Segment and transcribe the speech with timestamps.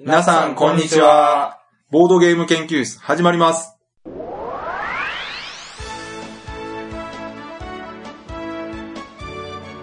[0.00, 1.58] 皆さん、こんにちは。
[1.90, 3.76] ボードゲーム研究室、始まります。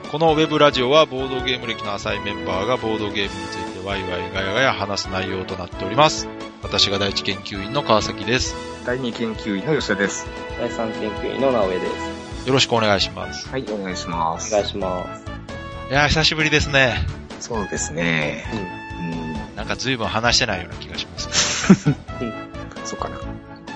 [0.10, 6.30] このウェブラジオはボードゲーム歴の浅いメンバーがボードゲームについてワイワイガヤガヤ話す内容となっております。
[6.64, 8.56] 私が第一研究員の川崎です。
[8.86, 10.28] 第二研究員の吉田です。
[10.58, 11.88] 第三研究員の直江で
[12.44, 12.48] す。
[12.48, 13.50] よろしくお願いします。
[13.50, 14.54] はい、お願いします。
[14.54, 15.26] お願いします。
[15.90, 17.06] いやー、久しぶりですね。
[17.42, 18.46] そうですね。
[18.80, 18.85] うん。
[19.56, 21.96] なんか随分話してないような気がします、ね。
[22.84, 23.18] そうかな。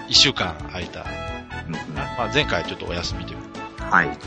[0.08, 1.06] 一週間空いた。
[2.18, 3.40] まあ前回ちょっとお休みという。
[3.90, 4.08] はい。
[4.08, 4.18] はい。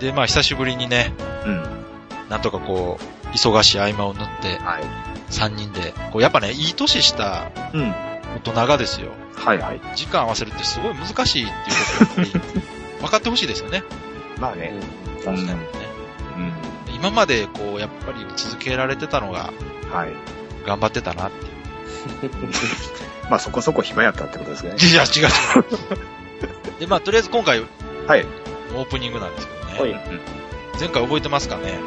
[0.00, 1.12] で、まあ久しぶりにね、
[1.44, 1.84] うん。
[2.28, 4.84] なんとかこう、忙しい合間を縫って、はい。
[5.30, 7.94] 3人で、こうやっぱね、いい年したうん。
[8.36, 9.80] 大人がですよ、はいはい。
[9.96, 11.72] 時間合わせるってすごい難しいってい
[12.04, 12.60] うことをやっぱり
[13.02, 13.82] 分かってほしいですよね。
[14.38, 14.72] まあね。
[15.24, 15.40] 確かに。
[15.40, 16.52] うん。
[16.94, 19.52] 今までこう、やっぱり続けられてたのが
[19.92, 20.39] はい。
[20.64, 21.50] 頑張ってたなっていう。
[23.30, 24.74] まあそこそこ暇やったってことですね。
[24.76, 26.78] いや、違う違う。
[26.80, 27.62] で、まあ、とりあえず今回、
[28.06, 28.26] はい。
[28.74, 29.92] オープニングなんですけどね。
[29.92, 30.00] はい。
[30.78, 31.78] 前回覚えてますかね？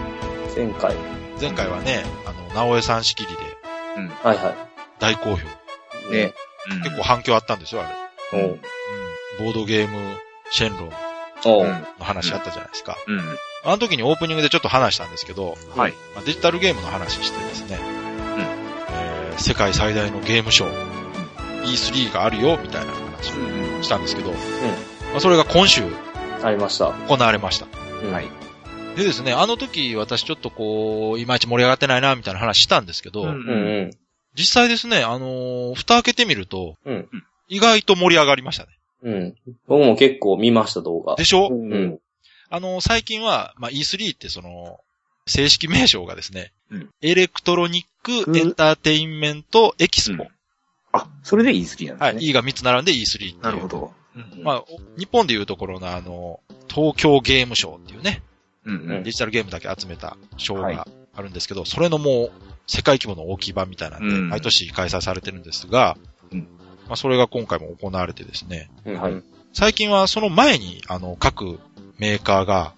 [0.55, 0.95] 前回。
[1.41, 3.41] 前回はね、あの、直江さん仕切りで
[3.97, 4.09] うん。
[4.23, 4.53] はいは
[4.99, 5.37] 大好評。
[5.37, 6.11] い。
[6.11, 6.33] ね。
[6.83, 8.39] 結構反響あったんですよ、あれ。
[8.39, 8.49] おう。
[8.51, 9.45] うん。
[9.45, 10.17] ボードゲーム、
[10.51, 10.93] シェンロン。
[11.45, 12.97] の話あったじゃないですか。
[13.07, 13.19] うん。
[13.65, 15.91] あの時にオープニングでちょっと話したんですけど、はい。
[16.15, 23.79] まあ、デジタルゲームの話してですね、えー世界最大のゲームショー、E3 があるよ、みたいな話うん。
[23.79, 24.37] をしたんですけど、ま
[25.17, 25.83] あ、それが今週
[26.43, 26.91] ありました。
[27.07, 27.67] 行われました。
[28.03, 28.29] うんはい。
[28.95, 33.91] でですね、あの時私ちょっとこう、いまいち盛り上がってないな、みたいな話したんですけど、うんうんうん。
[34.35, 37.07] 実際ですね、あのー蓋開けてみると、うん
[37.49, 38.69] 意外と盛り上がりましたね。
[39.03, 39.35] うん。
[39.67, 41.25] 僕も結構見ました、動画で。
[41.25, 41.53] しょ、う。
[41.53, 41.99] うんん。
[42.49, 44.79] あのー最近は、まあ、E3 ってその、
[45.25, 50.23] 正式名称がですね、うん Electronic Entertainment Expo。
[50.23, 50.29] うん
[50.95, 52.29] あ、それで E3 なんはい、ですね。
[52.29, 53.41] E が3つ並んで E3 っていう。
[53.41, 53.93] なるほど。
[54.43, 54.65] まあ、お
[54.97, 58.21] 日本でいうところのあの、東京ゲームショーっていうね、
[58.65, 62.31] うんうんデジタルゲームだけ集めたショーはいがあるんですけど、それのもう、
[62.67, 65.97] 世界規模の大きい版みたいなんで、うん毎年開催されてるんですが、
[66.31, 66.47] うん
[66.87, 69.01] まあ、それが今回も行われてですね、うん。
[69.01, 69.23] はい。
[69.51, 71.59] 最近はその前に、あの、各
[71.97, 72.73] メーカーが、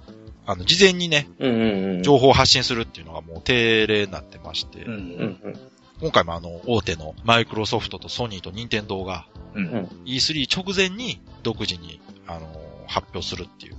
[0.45, 2.03] あの、事前にね、うんうんうん。
[2.03, 4.99] 情報を発信するっていうのがもう定例になってまして、うんうん
[5.43, 5.59] うん。
[6.01, 9.65] 今回もあの、大手のマイクロソフトとソニーとニンテンドーがうん。
[9.65, 12.47] うん E3 直前に独自に、あの、
[12.87, 13.75] 発表するっていう。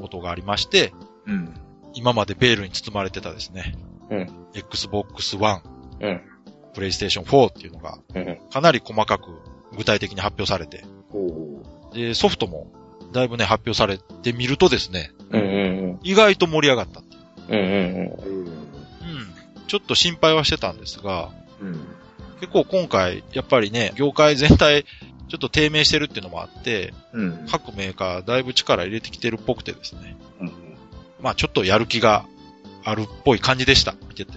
[0.00, 0.92] ことがありまして、
[1.26, 1.54] うん。
[1.94, 3.76] 今までベールに包まれてたですね、
[4.10, 4.30] うん。
[4.54, 5.62] Xbox One、
[6.00, 6.20] うん。
[6.74, 8.38] PlayStation 4っていうのがうん。
[8.50, 9.30] かなり細かく
[9.76, 10.84] 具体的に発表されて。
[11.92, 12.72] で、ソフトも
[13.12, 17.02] だいぶね、発表されてみるとですね、うんうん意外と盛り上がった。
[17.48, 17.58] うん。
[17.58, 18.46] うんうんうん。
[19.66, 21.30] ちょっと心配はしてたんですが、
[21.60, 21.80] うん。
[22.40, 24.84] 結構今回、やっぱりね、業界全体、
[25.28, 27.46] ちょっと低迷してるっていうのもあって、うん。
[27.50, 30.16] 各メーカーだいぶ力入れてきてるっぽくてですね。
[30.40, 30.52] うん。
[31.20, 32.24] まあちょっとやる気が
[32.82, 33.94] あるっぽい感じでした。
[34.08, 34.32] 見てて。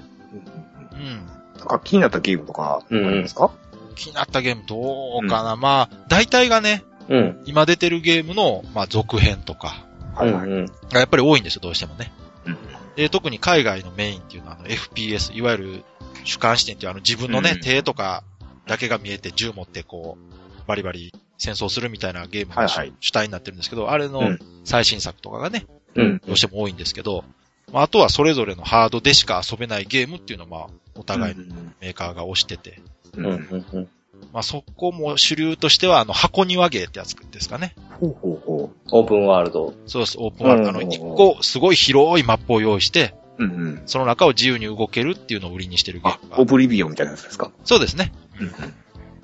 [0.92, 1.26] うん。
[1.58, 3.52] なんか気になったゲームとかありますか？
[3.96, 7.18] 気になったゲームどうかな、まあ、大体がね、うん。
[7.18, 7.44] うん。
[7.46, 9.86] 今出てるゲームの、まあ続編とか、
[10.16, 10.50] はいはい。
[10.50, 10.66] うん。
[10.66, 12.12] がやっぱり多いんですよ、どうしてもね。
[12.46, 12.58] うん
[12.96, 15.84] で、特に海外のメインっていうのは、あの、FPS、いわゆる
[16.24, 18.24] 主観視点っていうあの自分のね、うん手とか
[18.68, 22.68] だけが見えて銃持ってこう、バリバリ戦争するみたいなゲームが
[23.00, 25.66] 主,、体になってるんですけど、あれのうん最新作とかがね、
[25.96, 26.22] うん。
[26.26, 27.24] どうしても多いんですけど、
[27.72, 31.44] まあ、あとはそれぞれのハードでしか遊べないゲームっていうのをまあ、お互いの
[31.82, 32.80] メーカーが推してて、
[33.18, 33.26] うん。
[33.26, 33.90] ううんんうん。
[34.32, 37.76] まあそこも主流としては、あの、箱庭ゲーってやつですかね。
[38.00, 39.74] ほうほうほオープンワールド。
[39.86, 40.70] そうです、オープンワールド。
[40.70, 43.46] あの、うん一個、すごい広いマップを用意して、う。
[43.46, 43.82] うんうん。
[43.86, 47.52] その中を自由に動けるっていうのを売りにしてるゲあーム、がオブリビオンみたいなやつですか？
[47.64, 48.12] そうですね。
[48.40, 48.48] うん。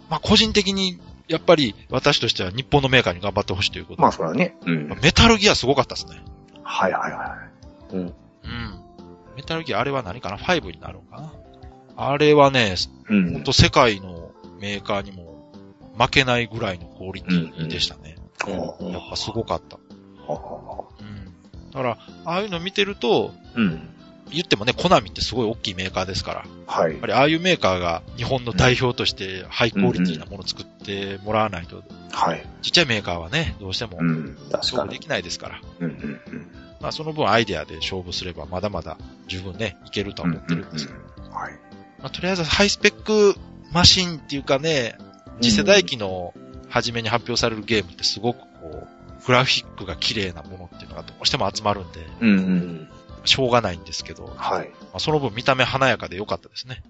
[0.10, 4.02] まあ個人的に、やっぱり私としては日本のメーカーに頑張ってほしいということで。
[4.02, 4.56] まあそれはね。
[4.66, 4.88] うん。
[5.02, 6.24] メタルギアすごかったですね。
[6.64, 7.38] はいはいは
[7.94, 8.00] うん。
[8.00, 8.14] うん。
[9.36, 11.34] メタルギアあれは何かな ?5 になるのかな？
[11.98, 12.76] あれはね、
[13.10, 13.14] い。
[13.14, 13.34] うん。
[13.34, 14.19] ほんと世界の
[14.60, 15.52] メーカーにも
[15.98, 18.16] 負けないぐらいのクオリティでしたね。
[18.44, 19.78] ほうほうやっぱすごかった。
[20.18, 21.26] ほうん。
[21.72, 23.90] だから、ああいうの見てると、ううん。
[24.32, 27.08] 言ってもね、コナミってすごい大きいメーカーですから、やはいっぱ。
[27.08, 32.46] りああいうメーカーが日本の代表としてハイクオリティなものを作ってもらわないと、はい。
[32.62, 34.04] ちっちゃいメーカーはね、どうしてもう。
[34.52, 35.62] 勝負できないですから。
[35.80, 36.48] うんうんうん。
[36.80, 38.98] まあその分アイデアで勝負すればまだまだ
[39.28, 41.30] 十分ね、いけるとは思ってるんですけど。
[41.32, 41.54] はい。
[42.00, 43.36] まあとりあえずハイスペック
[43.72, 44.98] マシンっていうかね、
[45.42, 46.34] 次世代機の
[46.70, 48.88] 初めに発表されるゲームってすごくこ
[49.22, 52.90] う、グラフィックが綺麗なものっていうのがどうしても集まるんで、うんうん。
[53.26, 54.72] しょうがないんですけど、まはい。
[54.94, 56.82] あ、その分見た目華やかで良かったですね。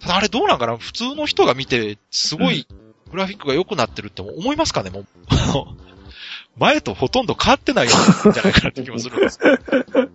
[0.00, 0.76] ただあれどうなんかな？
[0.76, 2.66] 普通の人が見て、すごい
[3.10, 4.90] グラフィックが良くなってるって思いますかね？
[4.90, 5.06] もう。
[6.58, 9.56] 前とほとんど変わってないんじゃないかなって気もするんですけど。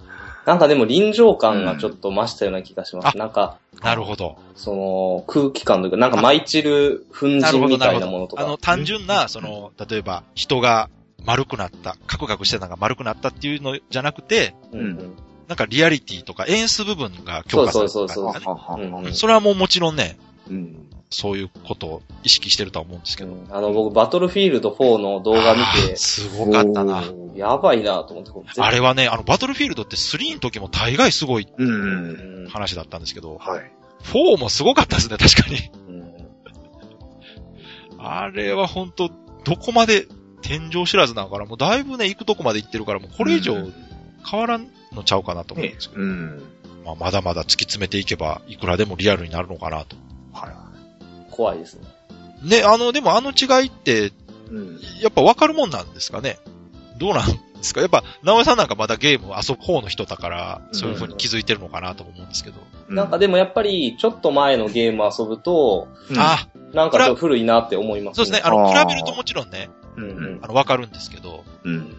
[0.48, 3.14] なんかでも臨場感がちょっと増したような気がします。
[3.14, 4.38] うんなんか、なるほど。
[4.56, 7.92] その、空気感というか、なんか舞い散る粉塵みた。
[7.92, 8.44] いなものとか。
[8.44, 10.90] あの、単純な、その、例えば、人が
[11.26, 15.16] 丸くなった、カクカクしてたのが丸くなったっていうのじゃなくて、うんうん。
[15.50, 18.62] なんかリアリティとか演出部分が強化されてそうそうそうる感じがね。
[18.62, 20.18] ははうんうんそれはもうもちろんね、
[20.50, 20.88] うん。
[21.10, 23.32] そういうことを意識してるとは思うんですけど。
[23.32, 27.04] うんあの、僕、バトルフィールド4の動画見て、すごかったな。
[27.36, 31.48] やばいなと思ってあれはね、あの、バトルフィールドって3の時も大概すごい
[32.50, 33.72] 話だったんですけど、はい。
[34.04, 35.72] 4もすごかったですね、確かに。
[35.90, 36.08] うん
[38.00, 39.10] あれは本当
[39.44, 40.08] どこまで
[40.44, 43.74] 天井知らずなのかなもうだいぶね、行くとこまで行ってるから、もうこれ以上うん
[44.30, 46.44] 変わらんのちゃうかなと思うんねですけど、うん。
[46.86, 49.96] まあ、まだまだ突き詰めていけば、いくらでもリアルになるのかなと。
[51.44, 51.88] は怖いですね。
[52.44, 54.12] ね、あの、でもあの違いって、い。
[54.52, 54.80] うん。
[55.02, 56.38] やっぱわかるもんなんですかね？
[56.98, 57.82] どうなんですか？
[57.82, 62.62] やっぱ、直江さんなんかまだゲーム遊ぶ方の人だから、そういう風に気づいてるのかなと思うんですけど。
[62.90, 68.42] なんかでもやっぱり、ちょっと前のゲーム遊ぶと、うん、あ、なんかちょっと古いなって思いますそうですね。
[68.44, 71.96] あの、比べるともちろんね、うんうんあの、わかるんですけど、うん。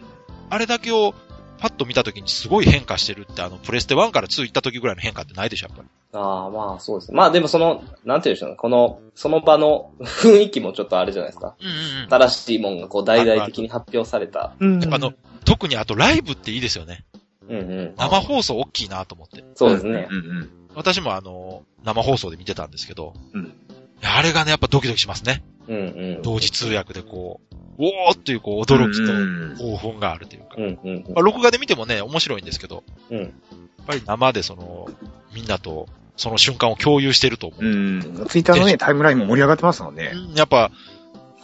[0.50, 1.14] あれだけを
[1.58, 5.88] パッと見たときにすごい変化してるって、あの、プレステ1から2行った時ぐらいの変化ってないでしょ、やっぱり。
[6.12, 7.16] ああ、まあそうですね。
[7.16, 8.56] まあでもその、なんていうんでしょうね。
[8.56, 11.54] この、その場の雰囲気もちょっとあれじゃないですか。
[11.60, 11.74] うんうん
[12.04, 12.08] うん。
[12.08, 14.54] 新しいもんがこう大々的に発表された。
[14.58, 14.94] うん。
[14.94, 15.12] あの、
[15.44, 17.04] 特にあとライブっていいですよね。
[17.48, 17.94] うんうん。
[17.96, 19.44] 生放送大きいなと思って。
[19.54, 20.14] そうですねう。
[20.14, 20.50] ん。
[20.74, 23.52] 私もあの、生放送で見てたんですけど、うん。
[24.02, 25.42] あれがね、やっぱドキドキしますね。
[25.68, 25.80] うんう
[26.18, 26.22] ん。
[26.22, 30.56] 同時通訳でこう、おーっていうこう、驚きうんと興奮があるというか。
[30.56, 33.16] うんうんまあ、録画で見てもね、面白いんですけど、うん。
[33.18, 33.24] うん。
[33.24, 33.32] やっ
[33.86, 34.88] ぱり生でその、
[35.34, 35.86] みんなと
[36.16, 37.64] その瞬間を共有してると思う。
[37.64, 38.26] うん。
[38.28, 40.12] ツイッターのね、タイムラインも盛り上がってますもんね。
[40.12, 40.70] うんやっぱ、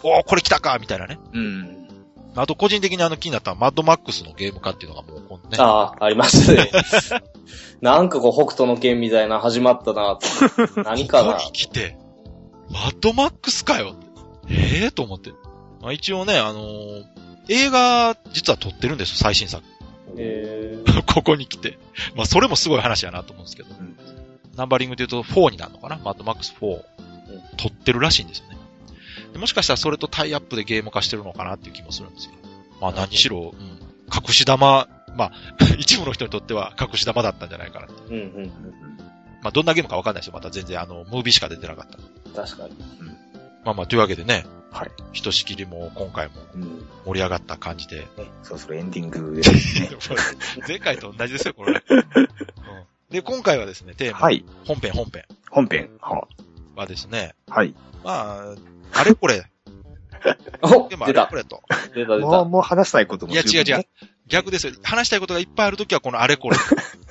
[0.02, 1.18] おーこれ来たかみたいなね。
[1.32, 1.88] うん。
[2.36, 5.56] あと個人的にあの気になったのはマッドマックスのゲーム化っていうのがもうこのね。
[5.58, 6.70] ああ、ありますね。
[7.80, 10.18] なんかこう、北斗の剣みたいな始まったな
[10.84, 11.96] 何かなここに来て、
[12.70, 13.94] マッドマックスかよ
[14.48, 15.30] ええと思って。
[15.80, 19.62] まあ、一応ね、あのー映画、実は撮ってるんですよ、最新作。
[20.16, 21.78] え ここに来て。
[22.14, 23.74] まあ、それもすごい話やなと思うんですけど。
[23.74, 23.96] ん
[24.56, 25.98] ナンバリングで言うと4になるのかな？
[26.02, 26.80] マッドマックス4。
[27.56, 28.56] 撮ってるらしいんですよね。
[29.32, 32.42] でもしかしたらそれとタイアップでゲーム化してるのかなっていう気もするんですけど。
[32.80, 33.60] まあ何しろ、うん、
[34.14, 35.32] 隠し玉、まあ、
[35.78, 37.94] 一部の人にとっては隠し玉だったんじゃないかなって。
[37.94, 38.52] ー、うんうん。
[39.42, 40.32] まあどんなゲームかわかんないですよ。
[40.34, 42.42] また全然あの、ムービーしか出てなかった。
[42.42, 42.74] 確かに。
[43.64, 44.90] まあまあ、というわけでね、はい。
[45.12, 46.86] ひとしきりも今回もうん。
[47.06, 48.00] 盛り上がった感じで。
[48.00, 48.06] ね、
[48.42, 49.90] そろそろエンディングですね。
[50.66, 52.04] 前回と同じですよ、これ、 うん
[53.10, 54.44] で、今回はですね、テーマ、はい。
[54.64, 55.90] 本編本編本編。
[56.00, 56.26] は
[56.74, 57.74] はですね、はい。
[58.02, 58.54] まあ、
[58.92, 59.44] あれこれ、
[60.62, 61.62] おでもあれこれと。
[61.94, 62.44] 出た出もう、た。
[62.44, 63.86] もう話したいこともいや違う違う。
[64.26, 64.72] 逆ですよ。
[64.82, 66.56] 話したいことがいっぱいあるときはこのあれこれ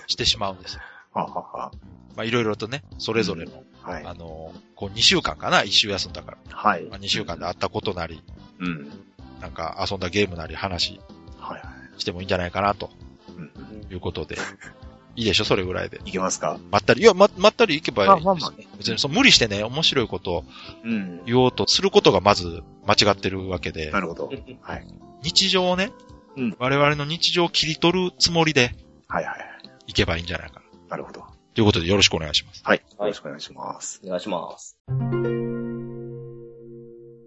[0.08, 0.82] してしまうんですよ。
[1.14, 1.72] ははは。
[2.16, 4.06] まあいろいろとね、それぞれの、はい。
[4.06, 6.38] あの、こう2週間かな、1週休んだから。
[6.50, 7.00] はいまあ、。
[7.00, 8.22] 2週間であったことなり、
[8.60, 8.90] うん。
[9.42, 11.00] なんか遊んだゲームなり話
[11.40, 11.66] はいは
[11.98, 12.02] い。
[12.02, 12.90] してもいいんじゃないかなと
[13.38, 13.52] うん。
[13.92, 14.38] いうことで。
[15.16, 16.00] いいでしょ、それぐらいで。
[16.06, 16.58] いけますか？
[16.72, 18.20] まったり、いや、ま、まったりいけばいいまあ。
[18.20, 18.66] まあまあね。
[18.78, 20.44] 別にそう無理してね、面白いことを
[20.84, 21.22] うん。
[21.26, 24.32] 言おうとすることがまず間違ってるわけでな、るほど。
[24.62, 24.88] はい。
[25.22, 25.92] 日常をね、
[26.36, 28.76] うん我々の日常を切り取るつもりで
[29.08, 29.48] はいはいはい。
[29.88, 30.62] いけばいいんじゃないかな。
[30.90, 31.24] なるほど。
[31.54, 32.62] ということでよろしくお願いします。
[32.64, 32.78] はい。
[32.78, 34.02] よはいろしくお願いします。
[34.04, 34.78] お願いします。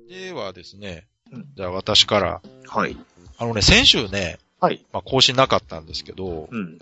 [0.08, 2.96] ではですねうん、じゃあ私から、はい。
[3.38, 4.84] あのね、先週ね、はい。
[4.92, 6.78] まあ更新なかったんですけど、うん。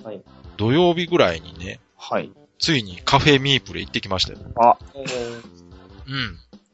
[0.59, 2.31] 土曜日ぐらいにね、はい。
[2.59, 4.39] ついにカフェミープル行ってきましたよ。
[4.57, 4.77] あ、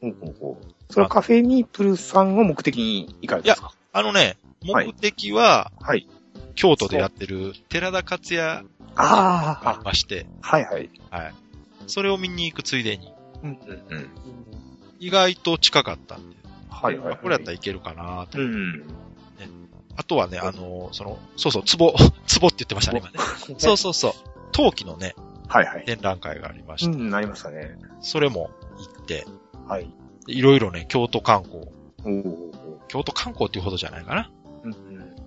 [0.01, 0.13] うん。
[0.13, 0.65] ほうほうほう。
[0.89, 3.73] それはカフェミープルさんを目的に行かれたんですか？
[3.93, 4.37] あのね、
[4.69, 6.07] はい目的は、はい。
[6.55, 10.89] 京都でやってる寺田克也があありまして、あ、はいはい。
[11.09, 11.33] はい。
[11.87, 13.11] それを見に行くついでに、
[13.43, 14.09] うんうんうん。
[14.99, 16.35] 意外と近かったんで、
[16.69, 17.17] はいはい、はい。
[17.17, 18.39] これやったらいけるかなと。
[18.39, 18.83] うん。
[19.95, 23.19] あとはね、あの、その、そうそう、壺、 壺って言ってましたね、今ね。
[23.57, 24.13] そうそうそう。
[24.51, 25.15] 陶器のね、
[25.47, 25.85] はいはい。
[25.85, 27.77] 展覧会がありまして、うん、なりましたね。
[28.01, 28.49] それも
[28.95, 29.25] 行って、
[29.67, 29.89] はい。
[30.25, 31.65] でいろいろね、京都観光、
[32.05, 32.51] おお。
[32.87, 34.31] 京都観光っていうほどじゃないかな。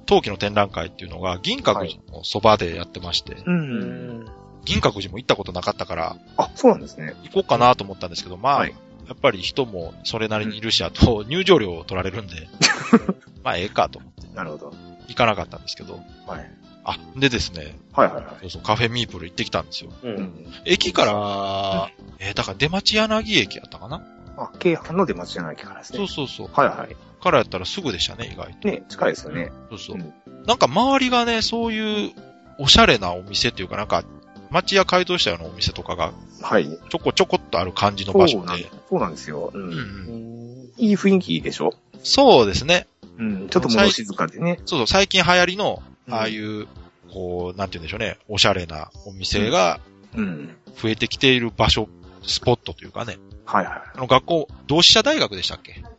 [0.05, 3.43] 陶器の展覧会っていうのが銀閣寺のそばでやってまして、う。
[3.47, 4.27] うんん。
[4.65, 7.15] 銀閣寺も行ったことなかったから、あ、そうなんですね。
[7.25, 8.75] 行こうかなと思ったんですけど、まあ、はい
[9.07, 12.49] やっぱり人もそれなりにいるし、あと入場料を取られるんで、
[13.45, 14.73] まあええかと思ってなるほど。
[15.09, 16.51] 行かなかったんですけど、はい。
[16.85, 18.25] あ、でですね、はいはいはい。
[18.41, 19.91] そうそう、カフェミープル行ってきたんですよ。
[20.03, 20.09] う。
[20.09, 20.47] うんん。
[20.65, 24.01] 駅から、えーだから出町柳駅やったかな？
[24.39, 25.99] あ、京阪の出町じゃないからですね。
[25.99, 26.49] そうそうそう。
[26.51, 26.97] はいはい。
[27.25, 28.69] からやったらすぐでしたね、意外と。
[28.69, 29.51] ね、近いですよね。
[29.71, 29.97] そうそう。
[29.97, 30.13] うん
[30.47, 32.13] なんか周りがね、そういう
[32.59, 34.05] おしゃれなお店っていうかなんか、
[34.51, 36.13] 街屋改造したようなお店とかが
[36.43, 36.69] はい。
[36.91, 38.71] ちょこちょこっとある感じの場所そうなんで。
[38.91, 39.51] そうなんですよ。
[39.55, 39.59] う。
[39.59, 41.73] うんうんうんいい雰囲気でしょ？
[42.03, 42.87] そうですね。
[43.19, 43.49] うん。
[43.49, 44.61] ちょっと物静かでね。
[44.67, 46.67] そうそう、最近流行りの、うんああいう、
[47.11, 49.81] こう、なんて言うんでしょうね、おしゃれなお店が
[50.15, 50.55] うん。
[50.77, 51.89] 増えてきている場所、
[52.27, 53.17] スポットというかね。
[53.47, 53.83] はいはい。
[53.95, 55.73] あの学校、同志社大学でしたっけ？
[55.73, 55.94] うんうんうん。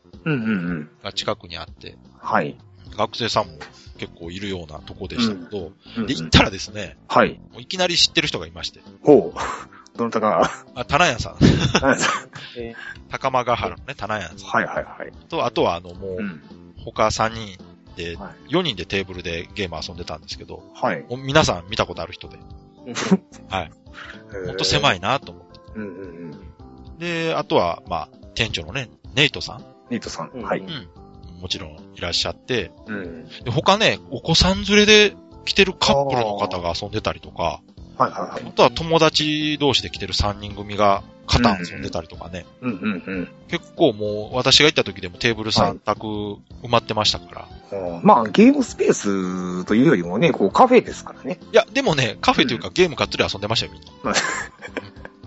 [1.03, 2.57] が近くにあって、はい。
[2.97, 3.53] 学生さんも
[3.97, 7.39] 結構いるようなとこでしたけど、うんで、行ったらですね、はい。
[7.51, 9.39] もういきなり知ってる人がいまして、ほう。
[9.97, 10.51] どなたか。
[10.75, 11.97] あ、棚屋さん、はい
[12.57, 12.75] え
[13.09, 15.11] 高間ヶ原のね、棚屋さんはいはい。
[15.29, 16.41] と、あとはあの、もう、うん。
[16.83, 17.57] 他3人
[17.95, 21.01] で、は4人でテーブルでゲーム遊んでたんですけど、はい。
[21.09, 22.37] もう皆さん見たことある人で、
[24.45, 24.97] ほんと狭い。
[24.97, 25.59] いなと思って。
[25.75, 26.99] うんうんうん。
[26.99, 30.31] で、あとは、まあ、店長のね、ネイトさん、ニートさん。
[30.33, 30.59] うんはい。
[30.59, 30.87] うん、
[31.41, 33.27] もちろんいらっしゃって、うん。
[33.43, 35.15] で他ね、お子さん連れで
[35.45, 37.61] 来てるカップルの方が遊んでたりとか、
[37.97, 38.47] はいはいはい。
[38.47, 43.29] あとは友達同士で来てる3人組が肩遊んでたりとかね、うんうんうん。
[43.47, 46.05] 結構もう私が行った時でもテーブル3択
[46.63, 51.39] 埋まってましたから、うんまあ、ゲームスペースというよりもね、こうカフェですからね。
[51.51, 53.91] いや、でもね、カフェというかゲームがっつり遊んでましたよ、みんな。
[54.03, 54.13] まあ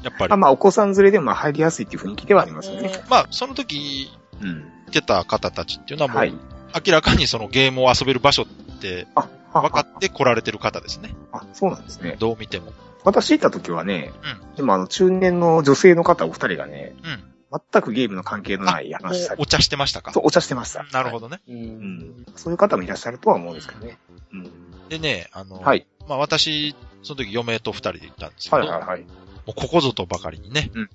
[0.03, 0.37] やっぱりあ。
[0.37, 2.93] まあ、お子さん連れでも入りやすいっていう雰囲気ではありますよね。
[3.09, 4.73] まあ、その時うん。
[4.91, 6.35] 来てた方たちっていうのはもう、はい。
[6.87, 8.47] 明らかにそのゲームを遊べる場所っ
[8.81, 9.07] て
[9.53, 11.15] 分かって来られてる方ですね。
[11.33, 12.17] あ、そうなんですね。
[12.19, 12.73] どう見ても。
[13.05, 14.13] 私行った時はね、
[14.59, 17.61] 今あの、中年の女性の方お二人がね、うん。
[17.73, 20.13] 全くゲームの関係のない話されお茶してましたか？
[20.13, 20.85] そう、お茶してました。
[20.93, 21.41] なるほどね。
[21.49, 21.53] う。
[21.53, 22.27] うんん。
[22.37, 23.99] そういう方もいらっしゃるとは思うんですけどね。
[24.33, 24.51] うん。
[24.91, 25.87] でね、あの、はい。
[26.07, 29.01] まあ私、その時嫁と二人で行ったんですけど、はいはいはい。
[29.01, 29.07] も
[29.49, 30.91] うここぞとばかりにね、うん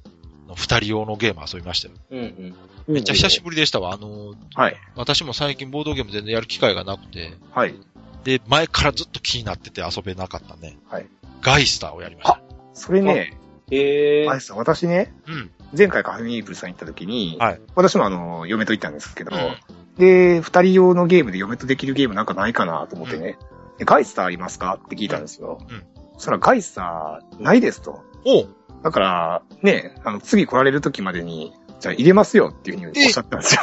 [0.55, 1.95] 二人用のゲーム遊びましたよ。
[2.11, 2.93] うんうん。
[2.93, 3.93] めっちゃ久しぶりでしたわ。
[3.93, 4.75] あの、はい。
[4.95, 7.75] 私も最近ボードゲーム全然やる機会がなくて、はい。
[8.23, 10.77] で、前からずっと気になってて遊べなかったね。
[10.87, 11.07] はい。
[11.41, 12.41] ガイスターをやりました。
[12.73, 13.37] それね、
[13.71, 14.39] へえあれ。
[14.39, 15.51] さ、私ね、うん。
[15.77, 19.57] 前回カフェミープルさん行った時に、はい私もあの、嫁と行ったんですけど、うん
[19.97, 23.37] で、二人用のゲームで嫁とできるゲームなんかないかなと思ってね、
[23.77, 24.79] でガイスターありますか？
[24.83, 25.59] って聞いたんですよ。
[25.69, 25.83] うん
[26.15, 28.03] そしたらガイスターないですと。
[28.25, 28.47] おう
[28.83, 33.61] だから、ね、あの、次来られる時までに、じゃあ入れますよっていうふうにおっしゃったんですよ。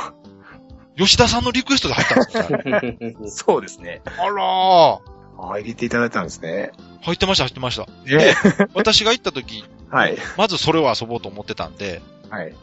[0.96, 3.28] 吉田さんのリクエストで入ったんですか？
[3.52, 4.02] そうですね。
[4.18, 4.98] あらー。
[5.38, 6.72] ああ、入れていただいたんですね。
[7.02, 7.86] 入ってました、入ってました。
[8.04, 8.34] で、
[8.74, 10.16] 私が行った時、はい。
[10.36, 12.54] まずそれを遊ぼうと思ってたんで、はい。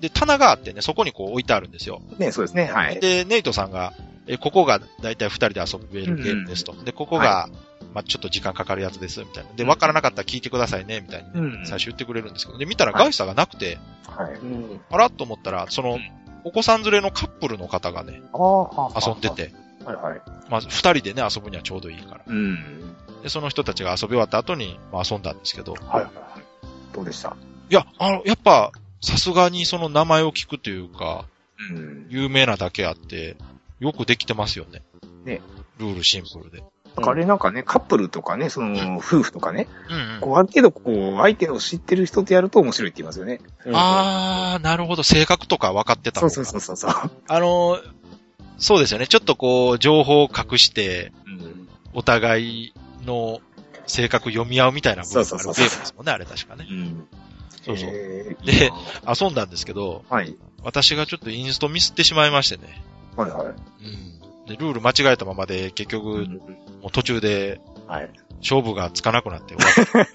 [0.00, 2.00] で、棚があってね、そこにこう置いてあるんですよ。
[2.18, 2.64] ね、そうですね。
[2.66, 3.00] はい。
[3.00, 3.92] で、ネイトさんが、
[4.26, 6.72] え、ここがだいたい二人で遊べるゲームですと。
[6.82, 7.48] で、ここが、
[7.94, 9.50] まあちょっと時間かかるやつです、みたいな。
[9.54, 14.34] で、うんわからなかったら聞いてくださいね、みたいにね、うん最初言ってくれるんですけど、で、見たらはいガイスターがなくて、はい。
[14.34, 14.80] うん。
[14.90, 16.00] あらと思ったら、そのうん、
[16.44, 19.30] お子さん連れのカップルの方がね、遊んで。
[19.30, 20.20] て、はいはい。
[20.50, 22.20] まあ二人でね、遊ぶにはちょうどいいから。
[22.26, 22.94] うん。
[23.22, 26.14] で、その人たちが遊び終わった後に、まあ遊んだんですけど、はいはいはい。
[26.92, 27.36] どうでした？
[27.70, 31.24] いや、あの、やっぱ、さすがにその名前を聞くというか、
[31.70, 32.06] うん。
[32.08, 33.36] 有名なだけあって、
[33.80, 34.82] よくできてますよね。
[35.24, 35.40] ね。
[35.78, 36.62] ルールシンプルで。
[36.96, 40.20] あれなんかね、カップルとかね、その、夫婦とかね、うんうん。
[40.20, 43.40] こう、ある程度こう、相手を知ってる人とやると面白いって言いますよね。
[43.72, 45.02] あー、なるほど。
[45.02, 46.90] 性格とか分かってたそうそうそうそうそう。
[47.26, 47.80] あのー、
[48.58, 49.08] そうですよね。
[49.08, 51.68] ちょっとこう、情報を隠して、うん。
[51.94, 52.74] お互い
[53.04, 53.40] の
[53.86, 56.66] 性格読み合うみたいな部分があるゲームですもんね、あれ確かね。
[56.68, 57.06] うん。
[57.64, 58.72] そうそうえーで、
[59.08, 60.36] 遊んだんですけど、はい。
[60.62, 62.82] 私がちょっとインストミスってしまいましてね。
[63.16, 63.46] はいはい。
[63.46, 63.54] うん。
[64.46, 66.40] で、ルール間違えたままで、結局、うん
[66.82, 68.10] もう途中ではい。
[68.40, 70.08] 勝負がつかなくなって終わっ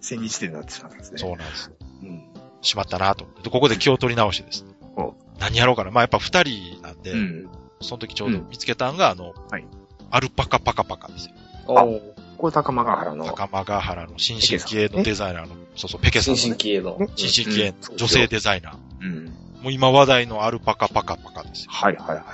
[0.00, 1.16] 千日点になってしまったんですた。
[1.16, 1.20] ね。
[1.20, 1.72] そうなんです。
[2.02, 2.22] うん。
[2.62, 5.14] しまったなとここで気を取り直してですねお。
[5.40, 5.90] 何やろうかな。
[5.90, 7.48] まあやっぱ二人なんで、うん。
[7.80, 9.64] その時ちょうど見つけたんが、あの、はい
[10.10, 11.34] アルパカパカパカですよ。
[11.66, 12.00] おー
[12.38, 13.24] これ高間ヶ原の。
[13.26, 16.96] 高間ヶ原の新進気鋭のデザイナーの、そうそう、ペケさん新進気鋭の。
[16.96, 18.76] ね新進気鋭うんの女性デザイナー。
[19.02, 19.24] うん。
[19.62, 21.72] もう今話題のアルパカパカパカですよ。
[21.72, 22.24] はいはいはい。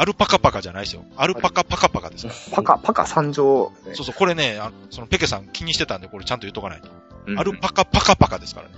[0.00, 1.04] アルパカパカじゃないですよ。
[1.16, 2.32] アルパカパカパカですよ。
[2.52, 3.72] パカ、パカ三乗。
[3.94, 6.88] そうそう、これね、あそのペケさん気にしてたんで、これちゃんと言っとかないと。
[7.26, 8.74] うんアルパカパカパカですからね。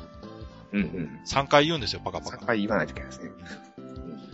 [0.73, 1.21] うんうん。
[1.29, 2.47] 3回言うんですよ、パカパ3カ。
[2.47, 3.31] 回言わないといけないですね。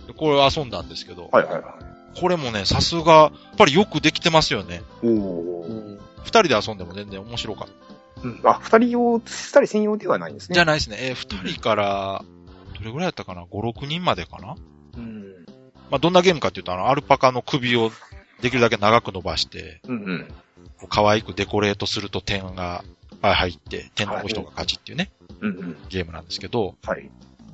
[0.06, 1.74] でこれ遊んだんですけど、はいはいは
[2.18, 4.82] これもね、さすが、やっぱりよくできてますよね。
[5.02, 5.06] い。
[5.06, 5.94] おうー。
[5.96, 6.00] ん。
[6.24, 8.22] 二人で遊んでも全然面白かった。
[8.22, 8.40] うん。
[8.44, 10.54] あ、二人用、二人専用ではないんですね。
[10.54, 10.96] じゃないですね。
[11.00, 12.22] えー二人から、
[12.78, 14.52] どれぐらいやったかな ?5、6人までかな？
[14.52, 14.56] うん。
[15.90, 17.90] まあ、どんなゲームかっていうと、あの、アルパカの首を
[18.40, 20.28] できるだけ長く伸ばして、うんうん。
[20.88, 22.84] 可愛くデコレートすると点が
[23.22, 25.76] 入って、点の人が勝ちっていうね、うんうん。
[25.88, 27.10] ゲームなんですけど、はい。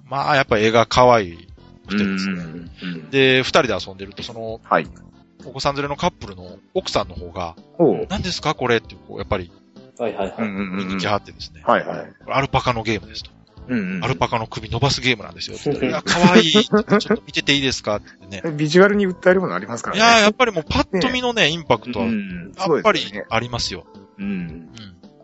[0.07, 1.49] まあやっぱ絵が可愛い
[1.87, 2.35] くてですね。
[2.35, 3.11] うんうん。
[3.11, 4.87] で、二人で遊んでると、その、はい。
[5.45, 7.57] お子さん連れのカップルの奥さんの方が。
[8.09, 9.51] 何ですかこれって、こう、やっぱり
[9.99, 10.37] はいはいはい。
[10.39, 10.89] うんうんうん。
[10.89, 11.63] 人気あってですね。
[11.65, 12.13] はいはい。
[12.27, 13.31] アルパカのゲームですと。
[13.69, 14.05] うんうん。
[14.05, 15.57] アルパカの首伸ばすゲームなんですよ。
[15.81, 16.51] いや、可愛い。
[16.53, 17.97] ちょっと見てていいですか？
[17.97, 18.43] ってね。
[18.57, 20.03] ビジュアルに訴えるものありますからね。
[20.03, 22.53] いやー、やっぱりもうパッと見のね、インパクトは、やん。
[22.53, 23.87] っぱりありますよ。
[24.19, 24.27] うん。
[24.27, 24.69] うん。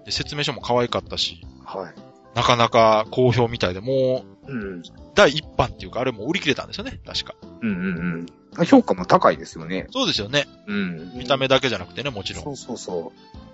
[0.05, 1.95] で説明書も可愛かったし、はい。
[2.35, 4.83] なかなか好評みたいで、もう、うん。
[5.15, 7.35] 第一版っていうか、あれもう売り切れたんですよね、確か。
[7.61, 8.27] うんうん
[8.59, 8.65] うん。
[8.67, 9.87] 評価も高いですよね。
[9.91, 10.47] そうですよね。
[10.67, 11.13] うん。
[11.19, 13.13] 見た目だけじゃなくてね、もちろん、そうそうそ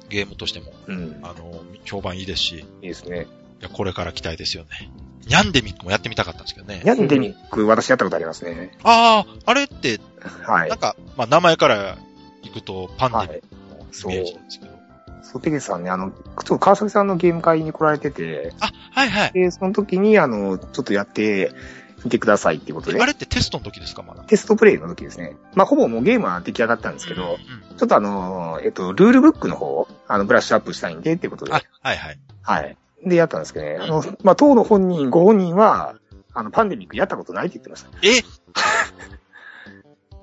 [0.09, 0.93] ゲームとしても、う。
[0.93, 1.19] うん。
[1.23, 3.27] あの、評判いいですし、いいいですね。
[3.65, 4.91] や、これから期待ですよね。
[5.27, 6.83] ニャンデミックもやってみたかったんですけどね。
[6.85, 8.77] ヤンデミック、私やったことありますね。
[8.83, 10.01] ああ、あれって、
[10.43, 10.79] はいなん。
[10.79, 11.97] か、まあ、名前から
[12.43, 13.29] 行くと、パンデミはい。
[13.29, 14.75] ックのイメージなんですけど。
[15.23, 19.33] そう、ペゲさんね、あの、ちょっと川崎さんのゲーム会に来られてて、あ、はいはい。
[19.33, 21.53] で、その時に、あの、ちょっとやって
[22.05, 24.25] みてくださいっていうことであ、れってテストの時ですか、まだ？
[24.25, 25.37] テストプレイの時ですね。
[25.55, 27.39] まあ、ほぼもうゲームは出来上がったんですけど、うんうん
[27.75, 32.19] ちょっとあの、えっと、ルールブックの方を、あの、ブラッシュアップしたいんでっていうことで、あ、はいはい。
[32.41, 32.77] はい。
[33.07, 35.95] で、やったんですけどね、あの、まあ、当の本人、ご本人は、
[36.33, 37.89] あの、パンデミックやったことないって言ってました。
[38.03, 38.23] え？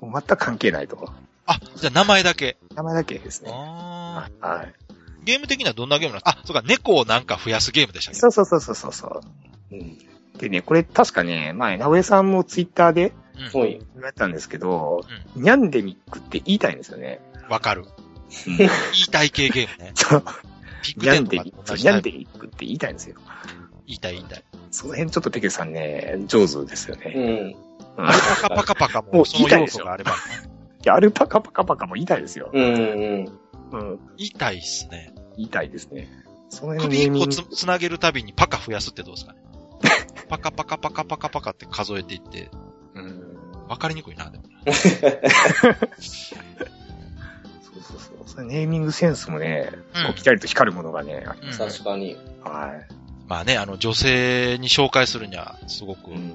[0.00, 1.12] もう全く関係ないと。
[1.46, 2.56] あ、じゃあ名前だけ。
[2.74, 3.50] 名前だけですね。
[3.52, 4.66] あはい。
[4.66, 4.72] ー
[5.24, 6.22] ゲーム的にはどんなゲームなん？
[6.22, 8.20] ですかあ、そうか、猫をなんか増やすゲームでしたっけ？
[8.20, 9.20] そうそうそうそうそうそう。
[9.72, 9.98] うん。
[10.38, 13.78] でね、これ確かね、前、直江さんもツイッターでうんほい。
[13.94, 15.04] 言われたんですけど、
[15.36, 17.20] ニャンデミックって言いたいんですよね。
[17.48, 17.84] わかる。
[18.46, 18.70] うん言い
[19.10, 19.92] たい系ゲームね。
[19.94, 20.24] そう。
[20.82, 23.16] ピックテンとかと同じタイプニャンデミックって言いたいんですよ。
[23.86, 24.44] 言いたい言いたい。
[24.70, 27.14] その辺ちょっとペケさんね、上手ですようね。
[27.14, 27.98] ん。
[27.98, 28.06] うん。
[28.06, 30.14] パカパカパカもうもその要素があれば、い
[30.84, 32.50] や、アルパカパカパカも言いたいですよ。
[32.52, 33.38] うんうん。
[33.72, 34.00] うん。
[34.16, 35.14] 言いたいっすね。
[35.36, 36.08] 言いたいですね。
[36.48, 39.42] その辺のネーミング首一個つつなげるたびにパカ増やすってどうですかね。
[40.28, 42.50] パカパカパカパカパカって数えていって、
[42.94, 43.22] うん。
[43.68, 44.44] わかりにくいな、でも。
[44.66, 44.78] そ
[47.78, 48.11] うそうそう。
[48.38, 52.16] ネーミングセンスもね、うんこう、キラリと光るものがね、ありうん確かに。
[52.42, 52.94] はい。
[53.28, 56.34] まあね、あの、女性に紹介するには、すごくうん。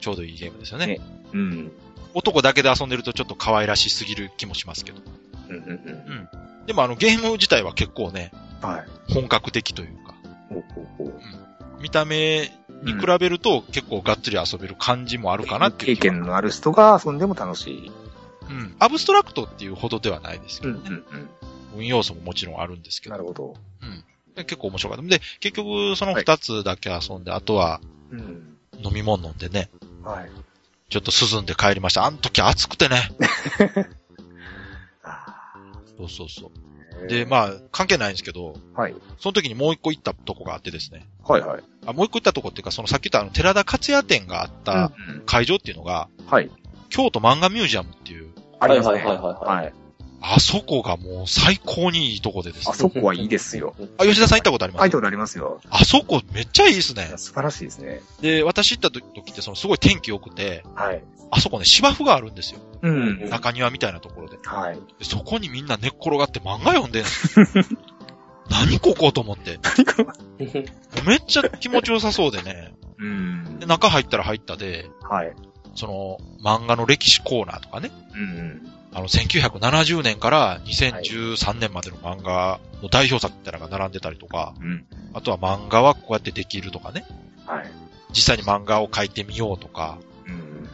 [0.00, 0.86] ちょうどいいゲームですよね。
[0.86, 1.00] ね
[1.32, 1.72] うん。
[2.14, 5.00] 男だけで遊んでるとちょっと可愛らしすぎる気もしますけど。
[5.48, 6.28] うんうんうん。
[6.66, 8.32] でもあの、ゲーム自体は結構ね、
[8.62, 9.12] はい。
[9.12, 10.14] 本格的というか、
[10.48, 11.20] ほうほうほう。
[11.80, 16.14] 見た目に比べると結構がっつり遊べる感じもあるかなっていう経気は。
[16.14, 17.92] 験のある人が遊んでも楽しい。
[18.48, 18.74] うん。
[18.78, 20.80] アブストラクトっていうほどではないですけどね。
[20.86, 21.28] うんうん。
[21.78, 23.14] 運要素ももちろんあるんですけど。
[23.16, 23.54] なるほど。
[24.34, 25.04] で結構面白かった。
[25.06, 28.54] で、結局その二つだけ遊んで、あとはうん。
[28.82, 29.70] 飲み物飲んでね、
[30.04, 30.30] はい。
[30.88, 32.04] ちょっと涼んで帰りました。
[32.04, 33.10] あの時暑くてね。
[35.02, 36.50] あそうそうそう。
[37.06, 38.94] ーで、まあ、関係ないんですけど、はい。
[39.18, 41.06] その時にもう一個行ったとこがあってですね。
[41.24, 41.62] はいはい。
[41.86, 46.50] あ、もう一個行ったとこっていうか、そのさっき言ったあの、寺田克也店があったうん会場っていうのが、はい。
[46.88, 48.94] 京都漫画ミュージアムっていう、ありますね。
[48.94, 49.74] はいはいはいはいはい。
[50.20, 52.72] あそこがもう最高にいいとこでですね。
[52.72, 53.74] あそこはいいですよ。
[53.98, 55.60] あ、吉田さん行ったことあります、はい、とありますよ。
[55.70, 57.12] あそこめっちゃいいですね。
[57.16, 58.02] 素晴らしいですね。
[58.20, 61.02] で、私行った時ってそのすごい天気良くて、はい。
[61.30, 62.60] あそこね、芝生があるんですよ。
[62.82, 63.30] うん。
[63.30, 64.38] 中庭みたいなところで。
[64.42, 64.78] はい。
[64.98, 67.08] でそこにみんな寝っ転がって漫画読んでんの。
[68.50, 69.58] 何ここと思って。
[71.06, 72.72] めっちゃ気持ちよさそうでね。
[72.98, 73.66] うんで、。
[73.66, 75.34] 中入ったら入ったで、はい。
[75.74, 77.90] その、漫画の歴史コーナーとかね。
[78.14, 78.72] うん。
[78.92, 84.86] あの、1970年から2013年までの漫画の代表作みたいなのが並んでたりとか、うん。
[85.12, 87.04] あとは漫画はこうやってできるとかね。
[87.46, 87.70] はい。
[88.10, 90.68] 実際に漫画を描いてみようとか、うん。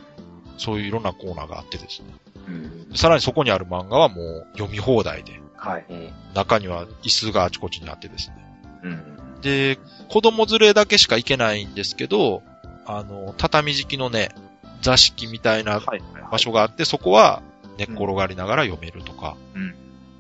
[0.58, 2.06] そういういろんなコーナーがあってですね。
[2.48, 2.50] う
[2.92, 2.96] ん。
[2.96, 5.84] さらにそこにある漫画はもう読み放題で、はい。
[5.88, 8.36] うん中には椅子があちこちにあってですね。
[8.82, 9.40] うん。
[9.40, 12.42] で、子供連れだけしか行けないんですけど、
[12.86, 14.34] あの、畳敷きのね、
[14.82, 16.02] 座敷みたいなはい。
[16.30, 17.40] 場所があって、そこは
[17.78, 19.36] 寝っ転がりながら読めるとか。
[19.54, 19.74] うん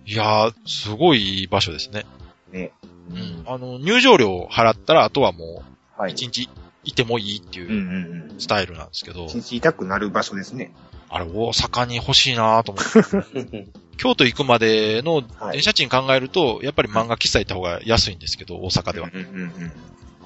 [0.06, 2.04] いやー、すごいいい場所ですね。
[2.52, 2.72] ね。
[3.10, 3.42] うん。
[3.46, 5.62] あの、入場料払ったら、あとはも
[5.98, 6.12] う、はい。
[6.12, 6.50] 一日
[6.84, 8.40] いてもいいってうんういうんうん。
[8.40, 10.74] スタイルなんですけど、一日痛くなる場所ですね。
[11.08, 13.68] あれ大阪に欲しいなと思って。
[13.96, 19.08] 京都行くまでのはい電車賃考えると、やっぱり漫画喫茶行った方が安いんですけど、大阪では。
[19.10, 19.72] うんうんうん。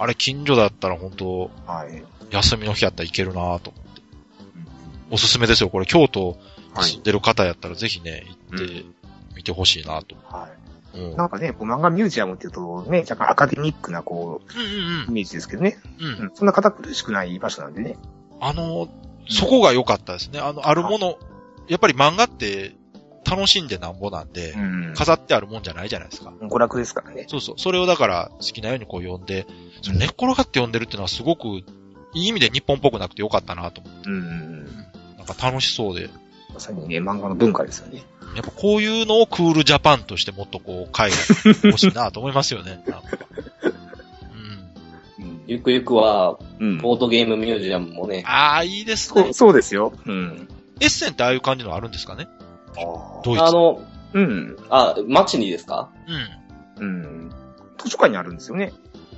[0.01, 2.03] あれ近所だったら本当はい。
[2.31, 4.03] 休みの日やったら行けるなと思って。
[5.11, 5.71] おすすめですよ。
[5.71, 6.39] これ京都はい
[6.77, 8.85] 住んでる方やったらぜひね、行ってう
[9.37, 10.17] みてほしいなと。
[10.25, 10.49] は
[10.95, 10.99] い。
[10.99, 11.17] うん。
[11.17, 15.79] なんかね、こう漫画ミュージアムっていうとね、若干アカデミックなこうんうんう、イメージですけどね。
[16.01, 16.31] うん。
[16.35, 17.97] そんな堅苦しくない場所なんでね。
[18.41, 18.89] あの、
[19.29, 20.41] そこが良かったですね。
[20.41, 21.19] あの、あるもの、
[21.69, 22.75] やっぱり漫画って
[23.29, 24.95] 楽しんでなんぼなんで、うん。
[24.97, 26.31] 飾ってあるもんじゃないじゃないですか。
[26.31, 27.27] 娯楽ですからね。
[27.29, 27.55] そうそう。
[27.59, 29.47] それをだから好きなようにこう読んで、
[29.83, 31.65] その寝っ転がって読んでるっていうのはすごくい
[32.15, 34.11] い意味で日本っぽくなくてよかったなと思って。
[34.11, 34.65] うん。
[35.19, 36.09] なんか楽しそうで。
[36.53, 38.03] まさにね、漫画の文化ですよね。
[38.35, 42.83] やっぱこういうのをクールジャパンとしてもっとこう海外に欲しいなと思いますよね。
[45.19, 45.25] うん。
[45.25, 45.41] うん。
[45.47, 49.33] ゆくゆくは、うんボードゲームミュージアムもね、ああ、いいですねそう。
[49.35, 49.93] そうですよ。
[50.07, 50.49] うん。
[50.81, 52.29] エッセンってああいう感じのあるんですかね？
[53.25, 53.43] ドイツ。
[53.45, 53.81] あの、
[54.13, 54.57] うん。
[54.71, 55.89] あ、街にですか？
[56.79, 56.87] うん。
[56.87, 57.31] うん。
[57.79, 58.73] 図書館にあるんですよね。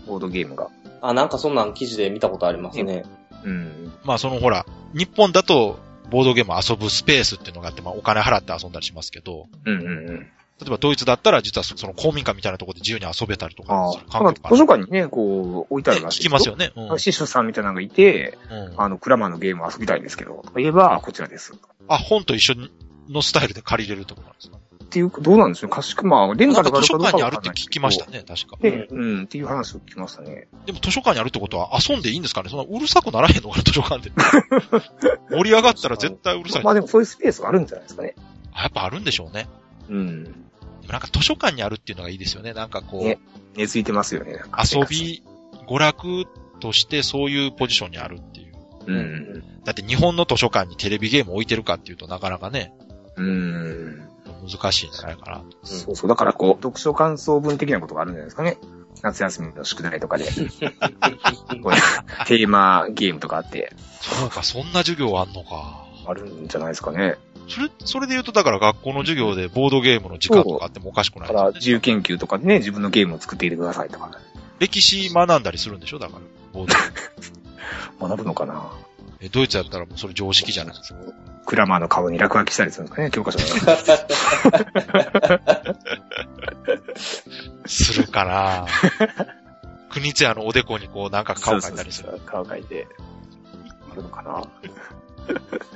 [0.07, 0.69] ボードゲームが。
[1.03, 3.05] あ、なんかそんなん記事で見たことありますね。
[3.45, 3.93] うん。
[4.05, 4.65] まあそのほら、
[4.95, 5.79] 日本だと
[6.11, 10.07] ボードゲームを遊ぶスペースっていうのがあって、まあお金払って遊んだりしますけど、うんうんうん。
[10.61, 13.93] 例えばドイツだったら実はそその公民館みたいなところで自由に遊べたりとか。
[13.93, 16.73] する環境が図書館にね、こう、置いてあるねらしい聞きますよね。
[16.77, 16.99] うん。
[16.99, 21.55] 司書さんみたいなのがいて、うんあの、クラマーのゲームを遊びたいんですけど、とか言えば、こちらです。
[21.89, 22.55] あ、本と一緒
[23.09, 24.59] のスタイルで借りれるってことなんですか？
[24.91, 28.57] っていう、どうなんでしょう貸しく、まあ、レンなんか図書館にあるって聞きましたね、確か。
[28.61, 30.49] で、うん、っていう話を聞きましたね。
[30.67, 32.51] でも図書館にあるってことは遊んでいいんですかね？
[32.51, 34.11] そんなうるさくならへんのかな図書館で。
[35.31, 36.65] 盛り上がったら絶対うるさい。
[36.65, 38.17] まあでもそういうスペースがあるんじゃないですかね。
[38.53, 39.49] あやっぱあるんでしょうね。
[39.89, 40.25] うん。
[40.25, 40.35] でも
[40.89, 42.53] なんか図書館にあるっていうのがいいですよね。
[42.53, 43.21] なんかこう、ね
[43.55, 44.41] 根付いてますよね。
[44.59, 44.85] 遊。
[44.89, 45.23] び、
[45.69, 46.25] 娯楽
[46.59, 48.53] としてそういうポジションにあるっていう。
[48.87, 49.45] うん。
[49.65, 52.73] だって日本の図書館にテレビゲーム置いてるかっていうとなかなかね、
[53.17, 54.10] うん。
[54.49, 55.43] 難しいんじゃないかな。
[55.63, 56.09] そうそう。
[56.09, 58.59] だからこう、読書感想文的なことがあるんじゃないですかね。
[59.03, 60.25] 夏休みの宿題とかで。
[61.63, 65.85] こうテーマゲームとかあって、そうか、そんな授業あんのか。
[66.07, 67.17] あるんじゃないですかね。
[67.49, 71.29] それ、それで言うとだから学校の授業でボードゲームの時間とかあってもおかしくない。
[71.29, 74.11] だから、自由研究とかでね、自分のゲームを作っていてくださいとか、
[74.59, 76.21] 歴史学んだりするんでしょだから。
[76.53, 78.71] ボードゲーム 学ぶのかな。
[79.21, 81.01] えドイツやったらもうそれ常識じゃないですか。
[81.47, 83.45] クラマーの顔に落書きしたりするんですかね、教科書の。
[87.67, 88.67] するかな
[89.91, 92.11] 国津屋のおでこにこうなんか顔描いたりする。
[92.11, 92.87] そうそうそう顔描いて。
[93.91, 94.31] あるのかな。
[94.31, 94.49] ま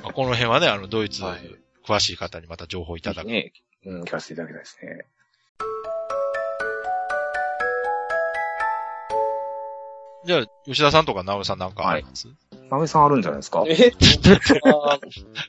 [0.09, 1.55] あこの辺はね、あの、ドイツはい
[1.85, 3.27] 詳しい方にまた情報いただく。
[3.27, 3.53] ね。
[3.85, 5.05] うん、聞かせていただきたいですね。
[10.25, 12.27] じゃあ、吉田さんとか直江さんなんかあります、
[12.69, 13.63] なべさんあるんじゃないですか？
[13.67, 13.91] え
[14.73, 14.99] あ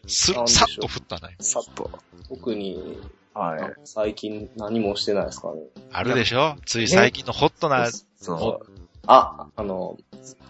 [0.07, 1.37] すなんでしょうさっと振ったね。
[1.41, 1.91] さっと。
[2.29, 2.99] 特に、
[3.35, 3.75] はい。
[3.85, 5.61] 最近何もしてないですかね？
[5.93, 6.57] あるでしょ？
[6.67, 7.89] つい最近のホットな、
[8.21, 8.61] そ
[9.07, 9.97] あ、あの、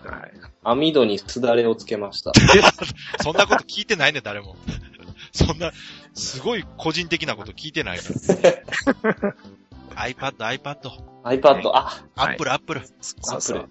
[0.05, 0.09] う。
[0.09, 0.33] はい。
[0.65, 2.33] 網戸にすだれをつけました。
[3.23, 4.57] そんなこと聞いてないね、誰も。
[5.33, 5.73] そんな、
[6.15, 8.05] すごい個人的なこと聞いてないか
[9.23, 9.35] ら。
[10.11, 10.91] iPad、iPad、
[11.25, 12.83] iPad、あ、はい Apple、Apple。
[13.01, 13.69] そうそう。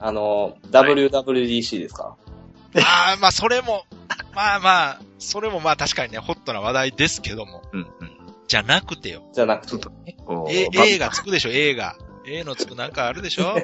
[0.00, 2.16] あの、WWDC ですか？
[2.76, 3.84] ああ、まあそれも、
[4.34, 7.62] まあまあ、それもまあ確かにね、ホットな話題ですけども。
[7.72, 7.88] うん、うん。
[8.48, 9.22] じゃなくてよ。
[9.32, 9.86] じゃなくて
[10.48, 11.96] え、ま A がつくでしょ、A が。
[12.26, 13.56] A のつくなんかあるでしょ？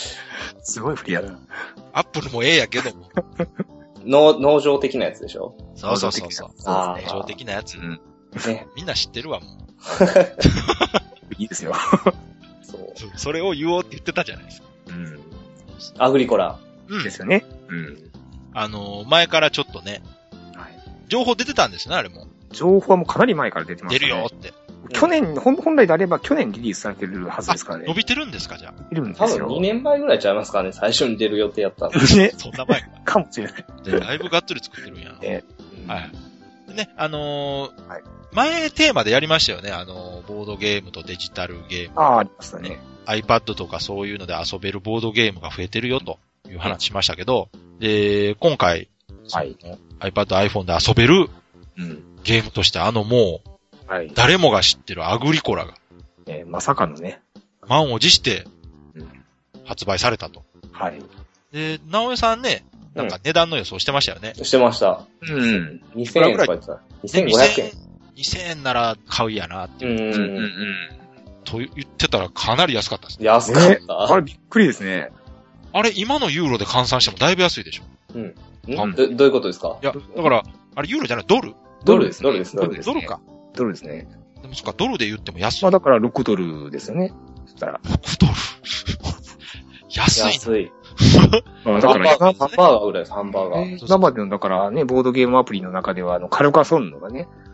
[0.62, 1.38] すごい振りやな。
[1.92, 3.08] アップルも A やけども。
[4.04, 5.56] 農農場的なやつでしょ？
[5.74, 6.50] そうそうそうそう。
[6.66, 7.76] あ異常的なやつ。
[7.78, 8.00] うん。
[8.46, 8.66] ね。
[8.76, 11.34] みんな知ってるわ、もう。
[11.38, 11.74] いいですよ。
[12.62, 12.92] そう。
[12.94, 14.68] そうそれを言おうって言ってたじゃないですか。
[15.96, 16.02] うん。
[16.02, 16.58] アグリコラ。
[16.88, 17.10] うんで。
[17.10, 17.44] すよね。
[17.68, 18.10] うん。
[18.52, 20.02] あのー、前からちょっとね、
[20.54, 20.74] はい。
[21.08, 22.26] 情報出てたんですね、あれも。
[22.52, 23.98] 情報はもうかなり前から出てますね。
[23.98, 24.52] 出るよって。
[24.92, 27.86] 去年、本本来であれば去年リリースされてるはずですからね。
[27.86, 29.48] 伸びてるんですか、じゃいるんで多分すよ。
[29.48, 30.72] 2年前ぐらいちゃいますかね。
[30.72, 31.98] 最初に出る予定やったんで。
[31.98, 32.38] ねあ。
[32.38, 32.88] そんな前か。
[33.04, 33.64] かもしれない。
[33.84, 35.14] だいぶがっつり作ってるんや。
[35.22, 35.42] え
[35.86, 36.12] はい。
[36.68, 39.70] でね、あのーはい前テーマでやりましたよね。
[39.70, 41.92] あのーボードゲームとデジタルゲーム。
[41.96, 42.78] ああ、ありましたね。
[43.06, 48.88] iPad とかそういうので遊べるボードゲームが増えてるよという話しましたけど、で、今回、
[49.30, 49.56] はい
[50.00, 51.28] iPad、iPhone で遊べる
[51.78, 52.02] うん。
[52.24, 53.40] ゲームとしてあのも
[53.88, 54.10] う、はい。
[54.14, 55.74] 誰もが知ってるアグリコラが
[56.26, 57.20] えーまさかのね。
[57.68, 58.44] 満を持して
[58.94, 59.08] うん。
[59.64, 60.42] 発売されたと。
[60.72, 61.00] はい。
[61.52, 64.34] で、直江さんね、なんか値段の予想してましたよね。
[64.42, 65.06] してました。
[65.22, 65.82] うん。
[65.94, 66.80] 2000円とか言ってた。
[67.04, 67.85] 2500円。
[68.16, 70.20] 2000円なら買うやなって、うんうんうん。
[70.34, 70.76] うん。
[71.44, 73.18] と言ってたらかなり安かったです。
[73.20, 74.12] 安かっねた。
[74.12, 75.10] あれびっくりですね。
[75.72, 78.18] あれ、今のユーロで換算してもだいぶ安いでしょ。
[78.18, 79.78] んうんどどういうことですか？
[79.82, 80.42] いや、だから、
[80.74, 83.20] あれユーロじゃない、ドルドルです、ドルです、ドルですドルか。
[83.54, 84.08] ドルですね。
[84.42, 85.62] でもそっか、ドルで言っても安い。
[85.62, 87.12] まあだから6ドルですよね。
[87.44, 87.80] そしたら。
[87.84, 88.32] 6ドル。
[89.90, 90.26] 安いな。
[90.30, 90.72] 安い。
[91.64, 93.86] まあだから、ハンバーガー、ハンバーガーぐらいです、ハンバーガー。
[93.86, 97.45] 生での、だからね、ボードゲームアプリの中では、あの、カルカソンヌがね、うん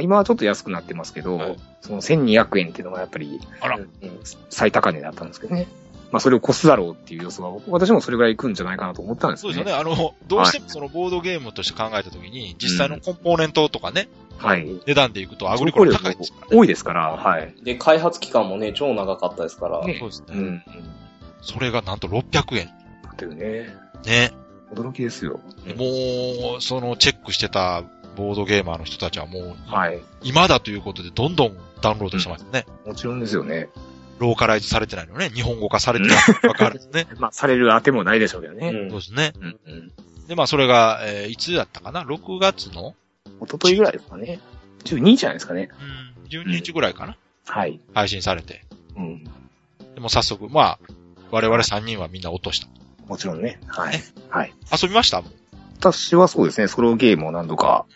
[0.00, 5.66] まあ、今はちょっと安くなってますけど、はいその1200円っていうのがやっぱりあらうんうん最高値だったんですけどね。
[6.12, 9.54] まあそれを越すだろうっていう予想は、私もそれぐらい行くんじゃないかなと思ったんですよね。
[9.54, 9.90] そうですよね。
[9.90, 14.80] あの、どうしてもそのボードゲームとして考えたときに、実際のコンポーネントとかね、はい。
[14.86, 16.56] 値段でいくとアグリコラ高いですからね。
[16.58, 17.54] 多いですから、はい。
[17.62, 19.86] で、開発期間もね、超長かったですから。
[19.86, 20.26] ねそうですね。
[20.30, 20.62] うん。
[21.42, 22.66] それがなんと600円。
[22.66, 22.72] だ
[23.12, 24.32] ってね、ね。
[24.74, 25.40] 驚きですよ。
[25.76, 27.84] もう、そのチェックしてた
[28.16, 30.00] ボードゲーマーの人たちはもう、はい。
[30.22, 32.66] 今だということでどんどんダウンロードしてますね。
[32.86, 33.68] もちろんですよね。
[34.18, 35.30] ローカライズされてないのね。
[35.30, 36.18] 日本語化されてない
[36.48, 37.06] わかるんですね。
[37.18, 38.68] まあ、されるあてもないでしょうけどね。
[38.68, 39.32] うんそうですね。
[39.40, 39.60] うん。
[39.66, 39.92] うん。
[40.28, 42.94] で、まあそれが、えーいつだったかな ?6 月の、
[43.40, 44.38] 一昨日ぐらいですかね。
[44.84, 45.70] 12じゃないですかね。
[46.22, 47.80] うん、12日ぐらいかな、はい。
[47.94, 48.64] 配信されて。
[48.96, 49.24] うん。
[49.94, 50.78] でも早速、まあ、
[51.30, 52.68] 我々3人はみんな落とした。
[53.06, 53.58] もちろんね。
[53.66, 53.94] はい。
[54.28, 54.52] はい。
[54.82, 55.22] 遊びました？
[55.80, 57.86] 私はそうですね、ソロゲームを何度か。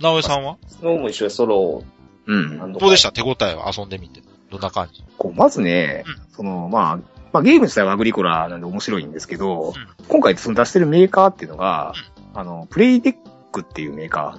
[0.00, 0.56] 直江さんは？
[0.66, 1.84] スノーも一緒でソロを
[2.26, 2.72] うん。
[2.72, 3.12] どうでした？
[3.12, 4.22] 手応えは遊んでみて。
[4.50, 5.04] どんな感じ？
[5.18, 6.96] こう、まずね、うその、まあ、
[7.32, 9.74] まあ、ゲーム自体はアグリコラなんで面白いんですけど、うん
[10.08, 11.92] 今回その出してるメーカーっていうのが、
[12.34, 14.38] あの、 Playdek っていうメーカ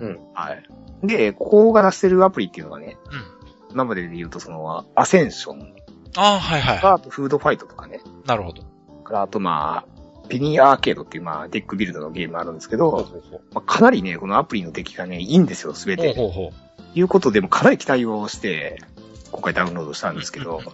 [0.00, 0.16] うんうんうん。
[0.16, 0.20] ー。
[0.34, 0.66] はい。
[1.06, 3.72] で、ここが出してるアプリっていうのがね、うん。
[3.72, 5.74] 今までで言うとその、 Ascension
[6.16, 8.00] ああ、はいはいあとフードファイトとかね。
[8.24, 8.28] い。
[8.28, 8.62] なるほど。
[9.04, 9.91] からあとまあ、
[10.32, 13.06] Penny Arcade っていうまあ、デックビルドのゲームあるんですけど、
[13.52, 16.14] まあ、かなりね、このアプリの出来がね、いいんですよ、すべほうて。
[16.14, 16.52] ほうほ
[16.94, 18.82] いうことでもかなり期待をして、
[19.30, 20.64] 今回ダウンロードしたんですけど、うん。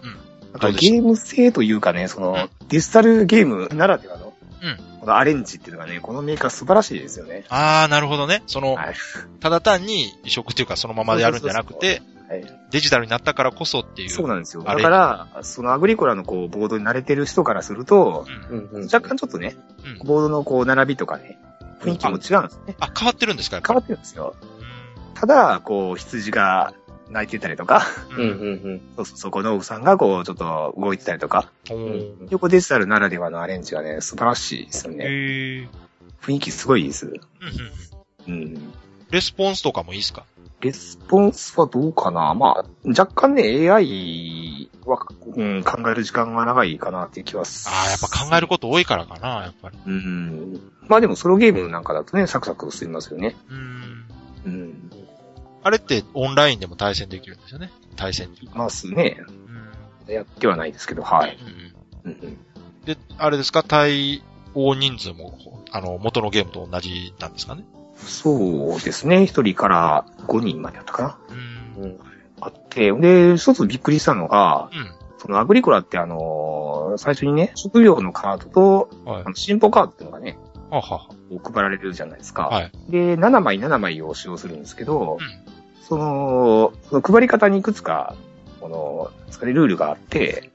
[0.53, 7.45] なんかゲーム性というかね、その、デジタルゲームならではの、うんこのアレンジっていうのがね、このメーカー素晴らしいですよね。
[7.47, 8.43] ああ、なるほどね。
[8.47, 8.95] その、はい。
[9.39, 12.01] ただ単に移植っていうかそのままでやるんじゃなくて、はい、
[12.71, 14.09] デジタルになったからこそっていう。
[14.09, 14.63] そうなんですよ。
[14.63, 18.83] だから、そのアグリコラのこう、ボードに慣れてる人からすると、うんうんうん。
[18.85, 19.55] 若干ちょっとね、
[19.99, 21.39] うんボードのこう、並びとかね、
[21.81, 22.75] 雰囲気も違うんですね。
[22.79, 23.75] あ、変わってるんですか変り？
[23.75, 24.35] わってるんですよ。
[25.15, 26.73] ただ、こう、羊が
[27.09, 27.81] 泣いてたりとか、
[28.17, 28.21] う。
[28.21, 28.81] うんんうんうん。
[28.97, 35.05] そうそう、そこのおさんがこう、ちょっと動いてたりとか、おー横デジタルならではのアレンジがね、素晴らしいですよね。
[35.05, 35.69] へえ。
[36.21, 37.05] 雰囲気すごいです。
[37.07, 38.73] うんうんうん。
[39.09, 40.23] レスポンスとかもいいですか？
[40.61, 42.33] レスポンスはどうかな？
[42.33, 49.77] まあ、若干ね、AI は、うん、考える時間が長いかなっていう気はすああ、やっぱ考えること多いからかな、やっぱり。
[49.85, 50.71] うん。
[50.87, 53.35] まあでもソロゲームなんかだとね、サクサク進みますよね。
[53.49, 54.05] うん。
[54.45, 54.91] うん。
[55.63, 57.71] あれってオンラインでも対戦できるんですよね？
[57.95, 58.57] 対戦っていうか。
[58.57, 59.17] ますね。
[60.07, 60.13] うん。
[60.13, 61.37] やってはないですけど、はい。
[62.03, 62.37] うん、
[62.85, 63.63] で、あれですか？
[63.63, 64.23] 対
[64.55, 65.37] 応人数も、
[65.71, 67.63] あの、元のゲームと同じなんですかね？
[68.05, 69.25] そうですね。
[69.25, 71.17] 一人から5人までやったかな。
[71.77, 71.83] うん。
[71.83, 71.99] うん。
[72.41, 74.91] あって、で、一つびっくりしたのが、うん。
[75.17, 79.29] そのアグリコラってあのー最初にね、職業のカードと、はいあ。
[79.29, 80.37] の進歩カードっていうのがね、
[80.69, 81.07] ははは。
[81.43, 82.43] 配られるじゃないですか。
[82.47, 82.71] はい。
[82.89, 85.59] で、7枚7枚を使用するんですけど、うん
[85.89, 88.28] その、その配り方にいくつか、こ
[88.69, 90.51] の、それルールがあって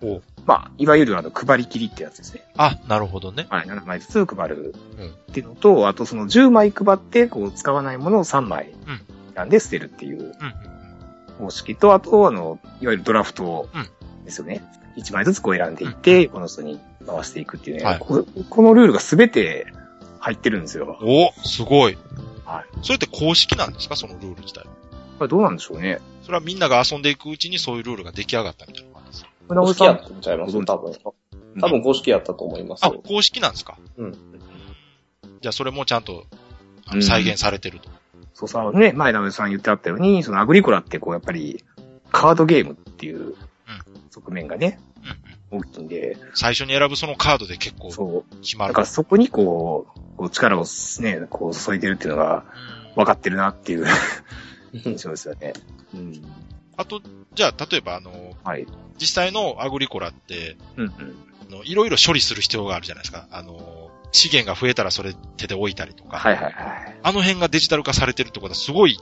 [0.47, 2.45] まあ、いわゆるあの、配り切りってやつですね。
[2.57, 3.47] あ、なるほどね。
[3.51, 9.01] はい、7枚ずつ配るうんっていうのと、あとその10枚配って、こう、使わないものを3枚うん
[9.35, 10.27] 選んで捨てるっていううん。
[10.27, 10.35] うん
[11.37, 13.79] 方式と、あと、あの、いわゆるドラフトう
[14.21, 14.63] んですよね。
[14.97, 19.67] 1枚ずつこう選んでいって、この人に回していくっていうね、はいここのルールが全て
[20.21, 20.97] 入ってるんですよ。
[21.03, 21.99] おすごい。
[22.45, 22.65] はい。
[22.83, 23.97] それって公式なんですか？
[23.97, 24.65] そのルール自体。
[25.19, 26.01] これどうなんでしょうね。
[26.23, 29.31] それはみんなが遊んでいくうちにそういうルールが出来上がったみたいな感じですか？
[29.49, 30.65] 公式やったんちゃいます？
[30.65, 30.93] 多分。
[31.61, 33.01] 多分公式やったと思いますあ、よ。
[33.07, 33.79] 公式なんですか？
[33.97, 34.13] うん。
[35.41, 36.27] じゃあそれもちゃんと
[36.87, 37.89] あうんの再現されてると。
[38.33, 41.63] そうさ、ね、前田さん言ってあったように、そのアグリコラってこう、やっぱり、
[42.11, 43.37] カードゲームっていう
[44.11, 45.17] 側面がね、うんうん
[45.51, 48.37] 大きいんで、最初に選ぶそのカードで結構そう。
[48.41, 48.73] 決まる。
[48.73, 50.65] だからそこにこう、こう力を
[50.99, 52.45] ね、こう注いでるっていうのが
[52.89, 53.87] うん分かってるなっていう
[54.85, 55.53] 印象ですよね。
[55.95, 56.23] うん。
[56.77, 57.01] あと、
[57.35, 58.67] じゃあ、例えば、あの、はい。
[58.99, 61.17] 実際のアグリコラって、うんうん。
[61.47, 63.29] あのいろいろ処理する必要があるじゃないですか。
[63.31, 66.19] あの、資源が増えたらそれ手で置いたりとか。
[66.19, 66.55] はいはいはい。
[67.03, 68.99] あの辺がデジタル化されてるってことはすごい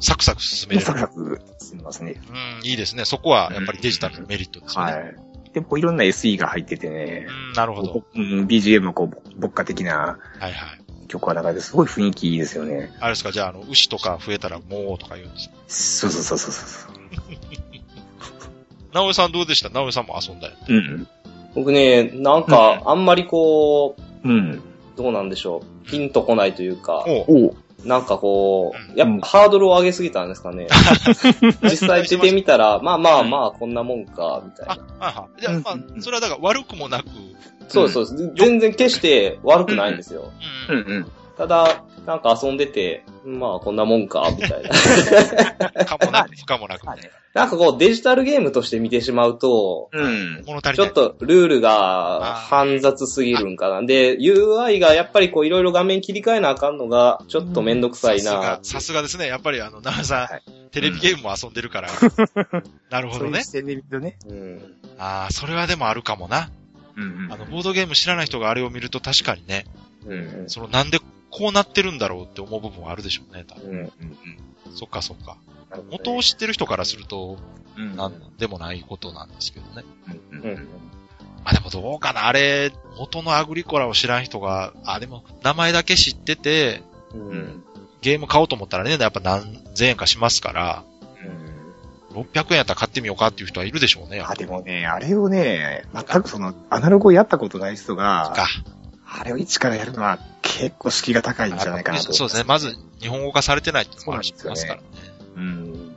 [0.00, 0.86] サクサク進めれる。
[0.86, 2.20] サクサク進みますね。
[2.28, 3.04] うん、いいですね。
[3.04, 4.92] そこはやっぱりデジタルのメリットですよね。
[4.92, 5.16] はい。
[5.54, 8.04] で、こういろんな SE が入っててね、うん、なるほど。
[8.14, 10.81] うん BGM もこう、牧歌的なはいはい。
[11.12, 12.92] 曲が流れてすごい雰囲気いいですよね。
[13.00, 15.68] あれですか、じゃあ、あの、牛とか増えたらもうとか言うんです。
[15.68, 16.92] そうそうそうそうそう。
[18.94, 19.70] 直江さんどうでした？
[19.70, 20.54] 直江さんも遊んだよ。
[20.68, 21.08] うん。
[21.54, 24.60] 僕ね、なんか、あんまりこう、うん。
[24.96, 25.90] どうなんでしょう。
[25.90, 30.68] ピンとこないというか、おうなんかこうやっぱハードルを上げすぎたんですかね。
[31.62, 35.40] 実際出てみたら、まあまあまあ、こんなもんか、みたいあな。、はいはい。
[35.40, 37.08] じゃあ、まあ、それはだから悪くもなく、
[37.68, 38.32] そうです、そうです。
[38.36, 40.30] 全然決して悪くないんですよ。
[40.68, 40.72] う。
[40.72, 41.12] うんんうん。
[41.36, 44.70] ただ、なんか遊んでて、まあこんなもんか、みたいな。
[45.84, 46.86] かもなく、不可もなく。
[47.34, 50.42] なんかこうデジタルゲームとして見てしまうと、うん。
[50.46, 50.74] 物足りない。
[50.76, 53.82] ちょっとルールが煩雑すぎるんかな。
[53.82, 58.58] で、UI がやっぱりこういろいろ画面切り替えなあかんのが、ちょっとめんどくさいなさすが。
[58.62, 59.28] さすがですね。
[59.28, 61.90] やっぱりあの、奈良さん、はいテレビゲームも遊んでるから。
[62.90, 63.44] なるほどね。
[63.44, 64.16] そうね。
[64.26, 64.74] うん。
[64.98, 66.50] ああ、それはでもあるかもな。
[66.96, 69.66] うんあの、ボードゲーム知らない人があれを見ると確かにね、
[70.06, 70.44] うん。
[70.48, 70.98] そのなんで
[71.32, 73.44] こうなってるんだろうって思う部分はあるでしょうね。
[73.48, 73.78] 多分うん。
[73.78, 73.90] うん
[74.74, 75.36] そっかそっか。
[75.90, 77.38] 元を知ってる人からすると、
[77.76, 77.96] うん。
[77.96, 79.84] なんでもないことなんですけどね。
[80.30, 80.68] うんうんうん。
[81.44, 86.82] まあでもどうかなあれ、元のアグリコラを知らん人が、あ、でも名前だけ知ってて、
[87.14, 87.18] う。
[87.18, 87.64] うんん。
[88.02, 90.84] ゲーム買おうと思ったらね、やっぱ何千円かしますから、
[92.12, 94.20] 600円やったら買ってみようかっていう人はいるでしょうね。
[94.20, 98.46] あ、でもね、あれをね、全くその、アナログをやったことない人が、か。
[99.18, 102.12] あれを一からやるのは結構敷居が高いんじゃないかなと。
[102.12, 102.44] そうですね。
[102.44, 105.12] まず、日本語化されてないっていうのもあるしそうなんですよねますからね。
[105.36, 105.42] うん。
[105.42, 105.96] うん。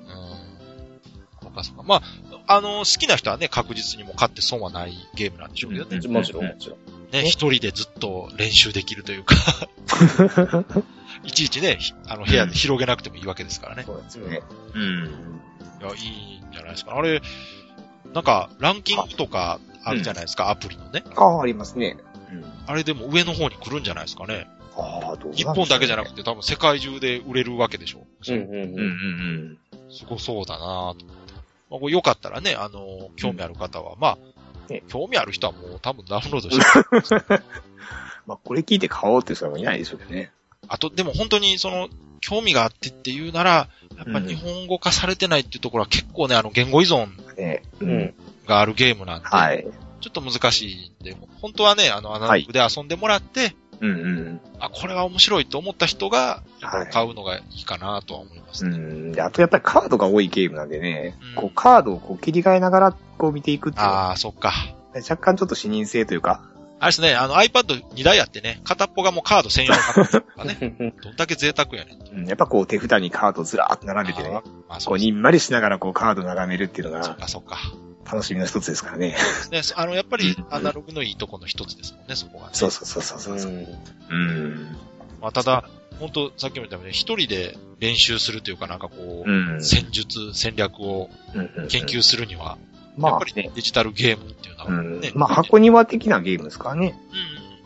[1.41, 1.83] そうかそうか。
[1.83, 2.01] まあ、
[2.47, 5.97] あの、好きな人はね、確実にもう買って損はないゲームなんでしょうけどね。
[6.03, 6.79] うんもちろん、もちろん。
[7.11, 9.35] ね、一人でずっと練習できるというか、
[11.23, 13.83] いちいちね、ひあの、部屋で広げなくてもいいわけですからね。
[13.85, 14.41] そうですよね。
[14.73, 15.41] うん。
[15.81, 16.95] いや、いいんじゃないですか。
[16.95, 17.21] あれ、
[18.13, 21.03] なんか、ランキングとかあるじゃないですか、アプリのね。
[21.15, 21.97] ああ、ありますね。
[22.65, 22.71] うん。
[22.71, 24.47] あれでも上の方に来るんじゃないですかね。
[24.77, 26.17] ああ、どう日本だけじゃなくて。
[26.17, 28.05] て多分世界中で売れるわけでしょ。
[28.27, 29.57] うんうんうんうんうん。
[29.89, 31.05] すごそうだなぁと思って。
[31.69, 34.17] まあ、これよかったらね、あの、興味ある方は、まあ、
[34.71, 37.43] ね興味ある人はもう多分ダウンロードして、
[38.25, 40.31] まあ、これ聞いて買おうって人もいないでしょうけどね。
[40.67, 41.89] あと、でも本当にその、
[42.21, 47.61] 興味があってっていうなら、やっぱ日本語化されてないっていうところは結構ね、あの、言語依存ね。
[47.79, 48.13] ううん。。
[48.47, 49.65] があるゲームなんで、はい。
[50.05, 54.41] ちょっと難しいんで、本当はね、あの、アナログで遊んでもらって、うんうん。
[54.59, 58.77] あ、これは面白いと思った人が、はい買うのがいいかなとは思いますね。
[58.77, 59.11] うん。
[59.13, 64.53] で、あとやっぱりカードが多いゲームなんでね、うんこうカードをこう切り替えながらこう見ていくっていうああ、そっか。
[64.95, 66.43] 若干ちょっと視認性というか、
[66.79, 72.11] あれですね、あの iPad2 台あってね、片っぽがもうカード専用のカードとかね、 どんだけ贅沢やねんと。
[72.11, 74.29] うん、やっぱこう手札にカードをずらーっと並べてね、
[74.69, 77.57] まあ、そうこにんまりしながらこうカードを眺めるっていうのがそっかそっか。
[78.05, 79.15] 楽しみの一つですからね。
[79.17, 79.75] そうですね。
[79.81, 82.49] あの、やっぱりうんアナログのいいとこの一つですもんね、そこがね。
[82.53, 83.51] そうそうそうそうそう。
[83.51, 83.67] うん
[84.09, 84.77] うん。
[85.21, 89.63] まあ、ただ、本当さっきも言ったように、一人で練習するというかなんかこう、うん。
[89.63, 92.57] 戦術、戦略をうん研究するには、や
[92.97, 93.51] まあっぱりね。
[93.55, 95.11] デジタルゲームっていうのはうんね。。
[95.15, 96.97] まあ箱庭的なゲームですからね。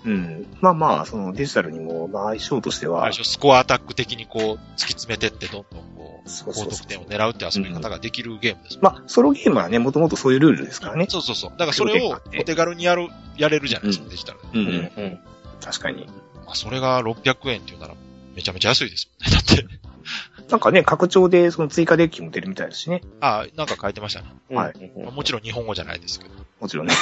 [0.06, 0.14] うん。
[0.14, 0.48] うん。
[0.62, 4.42] まあまあ、そのデジタルにも、まあ相性としてはあれで、しょスコアアタック的にこう、
[4.76, 5.99] 突き詰めてって、どんどん
[6.46, 11.08] 高得点を狙うって遊び方ができるゲームですもんまあ、ソロゲームはね、もともとそういうルールですからね。
[11.10, 11.52] そうそうそう。
[11.52, 14.48] だからそれをお手軽にやる、やれるじゃないですか、デジタルで。
[14.54, 14.92] うんうん。
[14.96, 15.20] うん。
[15.62, 16.08] 確かに。
[16.46, 17.96] まあ、それが600円っていうなら、
[18.36, 19.38] めちゃめちゃ安いですもんね。
[19.38, 19.90] だって。
[20.50, 23.02] なんかね、拡張でその追加デッキも出るみたいですしね。
[23.22, 24.28] あなんか書いてましたね。
[24.50, 26.32] はいまあもちろん日本語じゃないですけど。
[26.60, 26.94] もちろんね。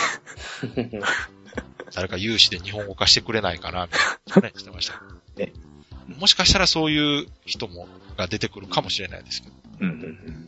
[1.94, 5.02] 誰か有志で日本語化してくれないかな、みたいなね、してました。
[5.38, 5.54] ね
[6.20, 9.56] もしかしたらそういう人も、が出てくるかもしれないですけど。
[9.82, 10.48] うんうん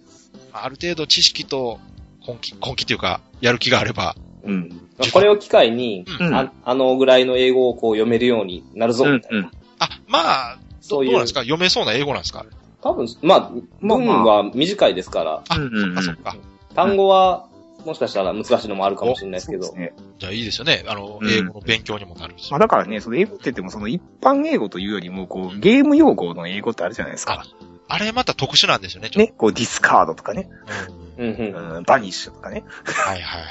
[0.51, 1.79] ある程度知識と
[2.27, 4.81] 根気、根気というか、やる気があれば、うん。
[5.13, 9.51] これを機会に、うんうんああのぐらいの英語をこう読めるようになるぞ、みたいな。
[9.77, 10.19] あ、ま
[10.53, 11.41] あ、どそういうどうなんですか？
[11.41, 12.47] 読めそうな英語なんですか？
[12.81, 16.35] 多分、まあ、まあ文は短いですから、あ、うんうんうんそっかそっか。
[16.73, 17.47] 単語は、
[17.85, 19.73] もしかしたら難しいのもあるかもしれないですけど。
[19.73, 19.93] ね。
[20.17, 20.83] じゃあいいですよね。
[20.87, 22.51] あの、うん英語の勉強にもなるし。
[22.51, 27.45] まあだからね、その英語って言ってもその一般英語というよりも、こう、ゲーム用語の英語ってあるじゃないですか。
[27.87, 30.49] あれまた特殊なんですよね、ね、こう、ディスカードとかね、
[30.87, 30.93] と。
[31.23, 31.75] うんうんうん。
[31.77, 32.63] うん、バニッシュとかね。
[32.85, 33.41] はいはい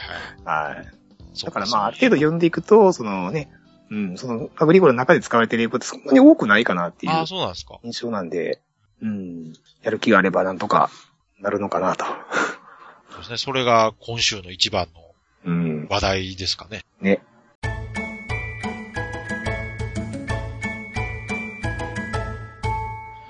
[0.45, 0.75] はい。
[0.77, 0.87] はい。
[1.45, 3.51] だからまあ、ある程度読んでいくと、そのね、
[3.91, 7.79] うん、その、アグリコラの中で使われている英語ってそんなに多くないかなっていうああ、そうなんですか。
[7.83, 8.61] 印象なんで、
[9.01, 10.91] うん、やる気があればなんとか
[11.41, 12.05] なるのかなと。
[13.19, 13.37] そうですね。
[13.39, 15.03] それが今週の一番の
[15.45, 16.85] うん、話題ですかね。
[17.01, 17.23] ね。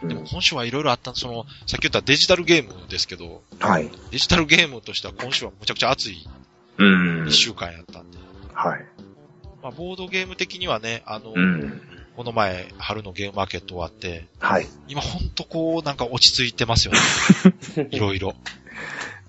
[0.03, 3.91] うん、でも今週はいろいろあった、その、さっき言ったデジタルゲームですけど、はい。
[4.11, 6.27] デジタルゲームとしては今週はむちゃくちゃ熱い
[6.79, 7.29] うん。
[7.29, 8.19] 一週間やったんで。
[8.55, 8.85] はい。
[9.63, 11.83] まあ、ボードゲーム的にはね、あの、うん。
[12.17, 14.67] この前、春のゲームマーケット終わって、はい。
[14.89, 17.89] 今ほんとこう、なんか落ち着いてますよね。
[17.93, 18.35] いろいろ。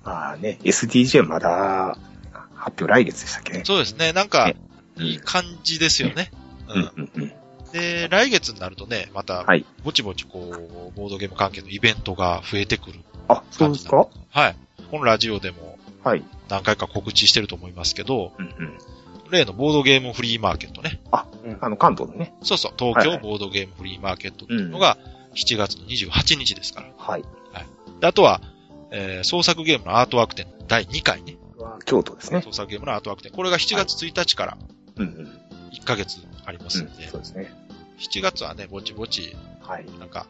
[0.03, 1.97] まあね、SDG はまだ、
[2.55, 3.61] 発表来月でしたっけね。
[3.65, 4.11] そうですね。
[4.13, 4.55] なんかね、
[4.99, 6.31] いい感じですよね。
[6.67, 6.91] ううんん。
[6.95, 7.33] うんうん。
[7.71, 14.07] で、来月になるとね、またはい、ぼちぼちこう、ボードゲーム関係のイベントが増えてくるあ、そうですか？
[14.31, 14.55] はい。
[14.91, 16.23] このラジオでもはい。
[16.49, 18.77] 何回か告知してると思いますけど、うんうん。
[19.29, 20.99] 例のボードゲームフリーマーケットね。
[21.11, 21.27] あ、
[21.61, 22.33] あの、関東のね。
[22.41, 24.97] そうそう、東京はいはいボードゲームフリーマーケットっていうのが
[25.35, 26.87] 7月の28日ですから。
[26.97, 27.23] はい。
[28.01, 28.41] であとは、
[28.91, 31.37] えー創作ゲームのアートワーク展第2回ね。
[31.85, 32.41] 京都ですね。
[32.41, 33.31] 創作ゲームのアートワーク展。
[33.31, 34.57] これが7月1日から
[34.97, 35.39] うんうん。
[35.73, 37.51] 1ヶ月ありますうんんで、そうですね。
[37.99, 39.85] 7月はね、ぼちぼち、はい。
[39.99, 40.25] なんか、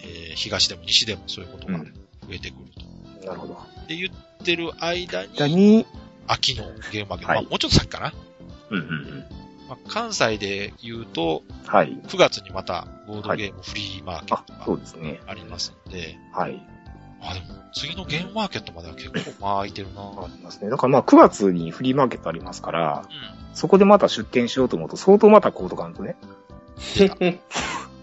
[0.00, 1.84] えー東でも西でもそういうことがうん。
[1.84, 1.90] 増
[2.32, 2.70] えてくる
[3.20, 3.26] と。
[3.26, 3.54] なるほど。
[3.54, 5.86] って言ってる間に、
[6.26, 8.12] 秋のゲームマーケット、はいまあもうちょっと先かな。
[8.70, 9.24] うんうんうん。
[9.68, 11.92] まあ、関西で言うと、はい。
[12.06, 15.30] 9月にまたボードゲームフリーマーケあット、が。
[15.30, 16.60] ありますんで、はい。
[17.28, 20.70] あ、でも次のゲームマーケットまでは結構間空いてるなありますね。
[20.70, 23.04] だからまあ9月にフリーマーケットありますから、
[23.52, 26.16] うそこでまた出店しようと思うと相当またコード感とね、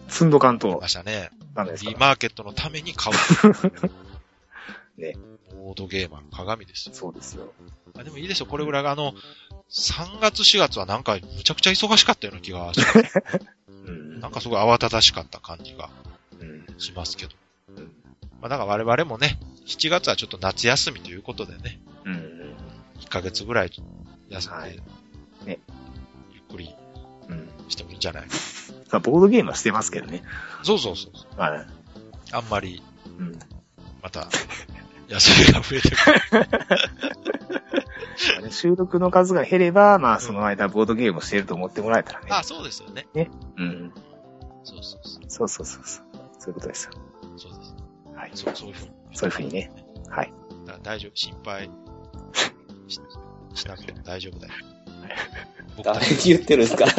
[0.07, 1.29] 積んどかんとましたね。
[1.55, 1.89] ダメですか？
[1.91, 1.95] ら。
[1.95, 3.91] フリーマーケットのために買う。
[5.01, 5.15] ね。
[5.55, 6.95] ボードゲーマーの鏡ですよ。
[6.95, 7.53] そうですよ。
[7.97, 8.47] あでもいいですよ。
[8.47, 9.13] これぐらいが、あの、
[9.69, 13.21] 3月4月はなんか、むちゃくちゃ忙しかったような気がします。
[13.87, 14.19] うん。
[14.19, 15.89] なんかすごい慌ただしかった感じが
[16.39, 16.65] うん。
[16.79, 17.31] しますけど。
[17.77, 17.91] うん
[18.43, 22.55] まあ、だから我々もね、7月はちょっと夏休みということでね、うん。
[22.99, 23.71] 1ヶ月ぐらい
[24.29, 24.77] 休んで、はい
[25.45, 25.59] ね
[26.33, 26.75] ゆっくり
[27.29, 27.47] うん。
[27.69, 28.23] してもいいんじゃない？
[28.27, 28.29] か。
[28.91, 30.23] まあ、ボードゲームはしてますけどね。
[30.63, 31.39] そうそうそう。
[31.39, 31.65] はい。
[32.33, 32.83] あんまり、
[33.17, 33.39] うん。
[34.01, 34.27] また、
[35.07, 36.01] 休みが増えてくる。
[38.35, 42.27] まあね収録の数が減れば、まあその間ボードゲームをしてると思ってもらえたらね。
[42.31, 43.07] あ、そうですよね。
[43.57, 43.91] うん。
[44.65, 45.23] そうそうそう。
[45.29, 46.05] そうそうそうそう。
[46.39, 46.91] そういうことですよ。
[48.33, 48.55] そう。
[48.55, 48.91] そう、いうふうに。
[49.13, 49.71] そういうふうにね。
[50.09, 50.33] はい。
[50.83, 51.69] 大丈夫、心配
[52.87, 52.99] し
[53.55, 54.53] しなくても大丈夫だよ。
[55.77, 56.85] 僕誰に言ってるんですか？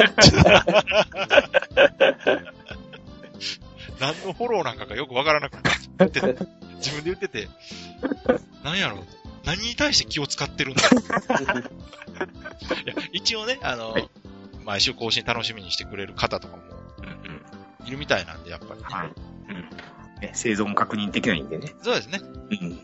[3.99, 5.53] 何のフォローなんかがよくわからなく
[5.97, 6.19] なって、
[6.77, 7.47] 自分で言ってて、
[8.63, 8.97] 何やろ？
[8.97, 9.03] う
[9.45, 10.81] 何に対して気を使ってるんだ
[13.11, 14.09] 一応ね、あの、はい
[14.63, 16.63] 毎週更新楽しみにしてくれる方とかも。
[17.85, 18.85] いるみたいなんで、やっぱりね。
[20.25, 21.73] ね、生存確認できないんでね。
[21.81, 22.19] そうですね。
[22.21, 22.75] うん。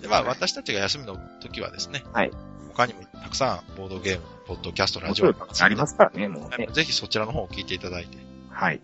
[0.00, 2.30] で、まあ、私たちが休みの時はですね、はい。
[2.68, 6.68] 他にもたくさんボードゲーム、ポッドキャスト、ラジオありますからね、もうね。
[6.72, 8.18] ぜひそちらの方を聞いていただいて、
[8.50, 8.80] はい。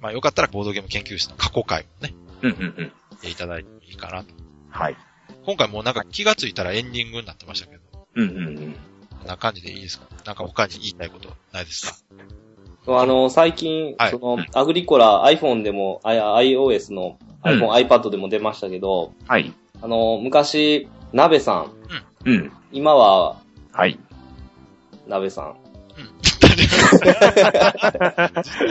[0.00, 2.92] まあ、よかったらボードゲーム研究室の過去回もね、うんうんうん。
[3.12, 4.34] 見ていただいてもいいかなと。
[4.68, 4.96] はい。
[5.46, 7.80] 今回もうなんか気がついたらエンディングになってましたけど、
[8.16, 8.76] うんうんうん。
[9.18, 10.06] こんな感じでいいですか？
[10.26, 11.96] なんか他に言いたいことないですか？
[12.86, 19.52] あの、最近、はいその、アグリコラ iPhone でも、あいや iOS のうん iPhone、iPad でも出ましたけど、はい。
[19.82, 21.72] あの、昔、鍋さん、
[22.24, 22.52] うん。
[22.72, 23.36] 今は、
[23.72, 23.98] はい。
[25.06, 25.46] 鍋さん。
[25.50, 25.54] うん。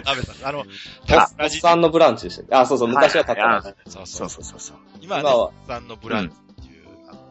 [0.04, 0.64] 鍋さん、あの、お
[1.08, 2.62] タスラジおっさんのブランチでした。
[2.62, 3.92] あ、そうそう、昔はタッカはいラジ。
[3.92, 4.18] そうそ。
[4.18, 4.78] そううそうそうそう。
[5.02, 6.86] 今はね、タスさんのブランチっていう、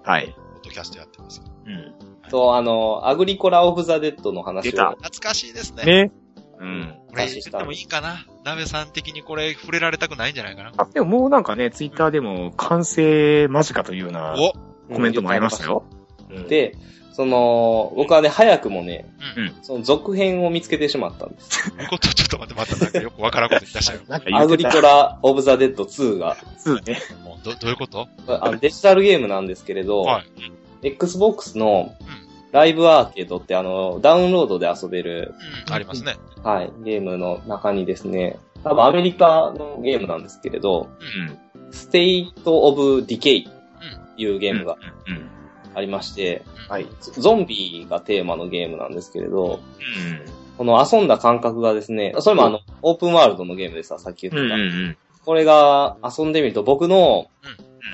[0.04, 0.26] はい。
[0.26, 1.42] ポッドキャストやってます。
[1.66, 1.94] うん。
[2.30, 4.92] と、あの、アグリコラ of the Dead の話出たを。
[4.92, 5.84] 懐かしいですね。
[5.84, 6.12] ね。
[6.62, 6.94] うん。
[7.10, 14.52] これ言ってもいいかな鍋さん的にこれ触れられたくないんじゃないかなあ、でももうなんかね、ツイッターでも完成間近というようなお
[14.94, 15.84] コメントもありましたよ。
[16.30, 16.76] うん、で、
[17.12, 19.06] その、僕はね、早くもね、
[19.36, 19.54] うん。
[19.62, 21.70] その続編を見つけてしまったんです。
[21.90, 24.00] こと、ちょっと待って、またなんかよくわからんこと言い出したよ。
[24.08, 27.00] なんか言アグリコラ of the Dead 2が、2ね。
[27.22, 28.08] もう、ど、どういうこと？
[28.28, 30.88] あのデジタルゲームなんですけれど、はい。
[30.88, 32.01] Xbox のうん。
[32.52, 35.34] Live Arcade ってあの、ダウンロードで遊べる、
[35.66, 36.16] うん、ありますね。
[36.44, 41.72] はい、ゲームの中にですね、多分アメリカのゲームなんですけれど、うん。
[41.72, 44.76] State of Decay っていうゲームが
[45.06, 45.28] うん。
[45.74, 46.86] ありまして、はい。
[47.00, 50.42] ゾンビがテーマのゲームなんですけれど、うん。
[50.58, 54.56] この遊んだ感覚がですね、それもあの、オープンワールドのゲームでさ、さっき言ってた。
[54.56, 54.96] ん。
[55.24, 57.30] これが遊んでみると僕の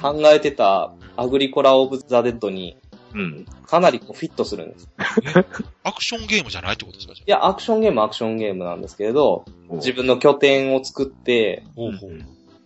[0.01, 2.77] 考えてたアグリコラ of the Dead に
[3.15, 3.47] うん。
[3.67, 4.89] かなりこうフィットするんです。
[5.83, 12.11] アクションゲームじゃないってことですかいや、アクションゲームはアクションゲームなんですけれど、自分の拠点を作って、あほうほう。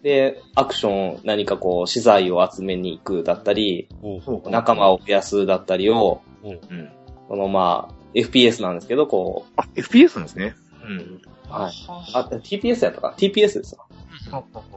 [0.02, 4.50] で、アクション何かこう資材を集めに行くだったり、ほうほう。
[4.50, 6.60] 仲間を増やすだったりを、ほう。
[6.70, 6.90] うん。
[7.28, 10.54] このまあ、FPS なんですけど、こあ、FPS なんですね。
[10.84, 10.98] うん。
[10.98, 11.72] う、はい。
[12.14, 13.86] あ、TPS やったかな ?TPS ですわ。
[13.90, 14.02] うん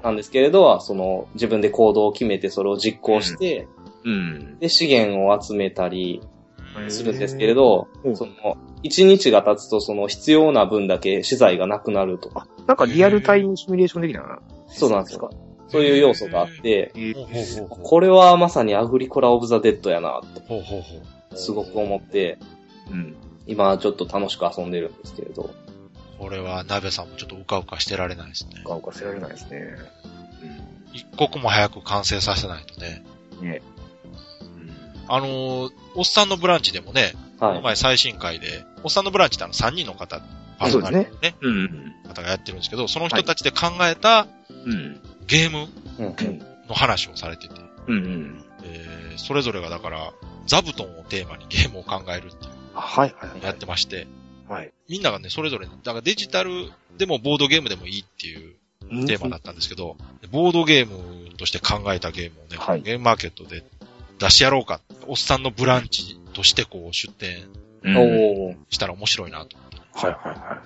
[0.03, 3.67] なんですけれど、その、自分で行動を決めてそれを実行して、
[4.05, 4.59] うん。
[4.59, 6.21] で、資源を集めたり
[6.77, 14.39] うんするんですけれどその、1日が経つとその必要な分だけ資材がなくなるとか、なんかリアルタイムシミュレーション的な。
[14.67, 15.29] そうなんですよ。
[15.67, 17.83] そういう要素があって、えほうほうほうほう。
[17.83, 21.31] これはまさにアグリコラ of the Dead やな、ほうほうほう。
[21.31, 22.37] とすごく思って、
[22.91, 23.15] うん。
[23.47, 25.49] 今ちょっと楽しく遊んでるんですけれど、
[26.17, 28.61] これは、鍋さんもちょっとうかうかしてられないですね。
[28.63, 29.75] 顔かせられないですね。
[30.93, 33.03] 一刻も早く完成させないとね。
[33.41, 33.49] うん。
[33.49, 33.61] ね。
[35.07, 37.55] あのーおっさんのブランチでもね、こはい。
[37.55, 40.21] の前最新回で、おっさんのブランチってあの3人の方
[40.59, 41.93] パーソナリティのね、うん。
[42.07, 44.99] 方がやってるんですけど、その人たちで考えたうん。
[45.27, 45.67] ゲーム
[46.67, 47.53] の話をされてて、
[47.87, 47.95] うん。
[47.95, 48.45] うん。
[48.63, 50.13] えー、それぞれがだから、
[50.47, 54.07] 座布団をテーマにゲームを考えるっていうはいはいのをやってまして、
[54.47, 54.71] はい。
[54.89, 58.55] みんながね、それぞれ、だからデジタルでもボードゲームでもいいっていう
[59.07, 59.97] テーマだったんですけど、
[60.31, 63.63] ボードゲームとして考えたゲームをね、はいゲームマーケットで
[64.19, 64.81] 出しやろうか。
[65.07, 67.47] おっさんのブランチとしてこう出展
[67.83, 67.97] うん。
[67.97, 68.55] おー。
[68.69, 69.57] したら面白いなと。
[69.93, 70.61] はいはいは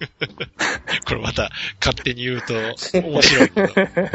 [1.06, 1.50] これまた
[1.84, 3.68] 勝手に言うと面白いけど、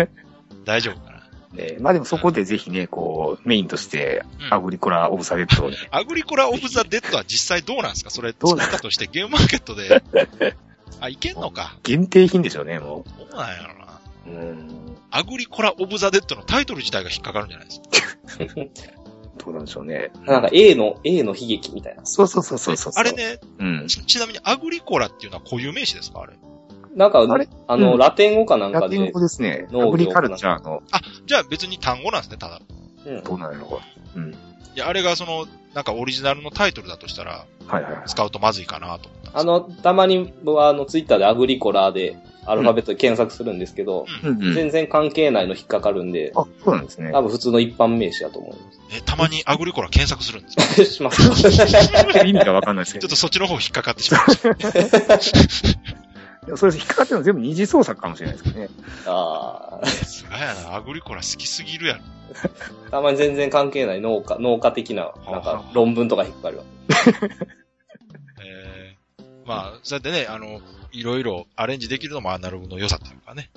[0.65, 1.17] 大丈夫かな？
[1.53, 1.57] い。
[1.73, 8.09] ねまあでもそこでぜひね、こう、メインとして、うんアグリコラ・オブ・サレットをね、アグリコラ of the Dead は実際どうなんですか？
[8.09, 10.01] それどうな作ったとしてゲームマーケットで。
[10.99, 11.75] あ、いけんのか。
[11.83, 13.84] 限定品でしょうね、もどうなんやろな。
[14.25, 14.29] う。
[14.29, 14.69] うん。
[15.11, 18.61] アグリコラ of the Dead のタイトル自体が引っかかるんじゃないですか？
[19.45, 20.11] どうなんでしょうね。
[20.25, 22.05] なんか A の、A の悲劇みたいな。
[22.05, 22.93] そうそうそうそうそう。
[22.95, 23.11] あれ。
[23.11, 23.87] ねうん。
[23.87, 26.21] ち、ちなみにアグリコラっていうのは固有名詞ですか？
[26.21, 26.33] あれ。
[26.95, 27.47] なんか、あれ？
[27.67, 29.67] あの、うんラテン語かなんかでラテン語、ですね。
[29.73, 32.61] アグリカルチャーの、あ、じゃあ別に単語なんですね、ただ。
[33.05, 33.81] うんどうなんやろ
[34.15, 34.19] う。
[34.19, 34.31] うん。
[34.31, 34.35] い
[34.75, 38.03] や、あれがその、なんかオリジナルのタイトルだとしたら、はいはいはい。
[38.07, 44.53] 使うとまずいかなと思ったあの、たまに僕はあの、ツイッターでアグリコラでアルファベットで検索するんですけど、うんうん。
[44.53, 47.11] 全然関係ないの引っかかるんで、あ、そうなんですね。
[47.11, 48.55] 多分普通の一般名詞だと思い
[48.97, 50.63] え、たまにアグリコラ検索するんですか？
[50.63, 50.85] ます。
[50.85, 51.21] します。
[52.25, 53.15] 意味がわかんないですけどちょっと。
[53.15, 54.33] そっちの方引っかかってしまいま
[55.19, 56.57] した。
[56.57, 58.69] それ引っかかってるの全部二次創作かもしれないですけどね。
[59.07, 62.01] あーすがやな、アグリコラ好きすぎるやろ。
[62.91, 66.63] たまに全然関係ない農家、農家的な、なんか論文とか引っかかるわ。
[69.45, 73.49] えー、まあ、そうやってね、あの、いろいろアレンジできるのもアナログの良さというかね。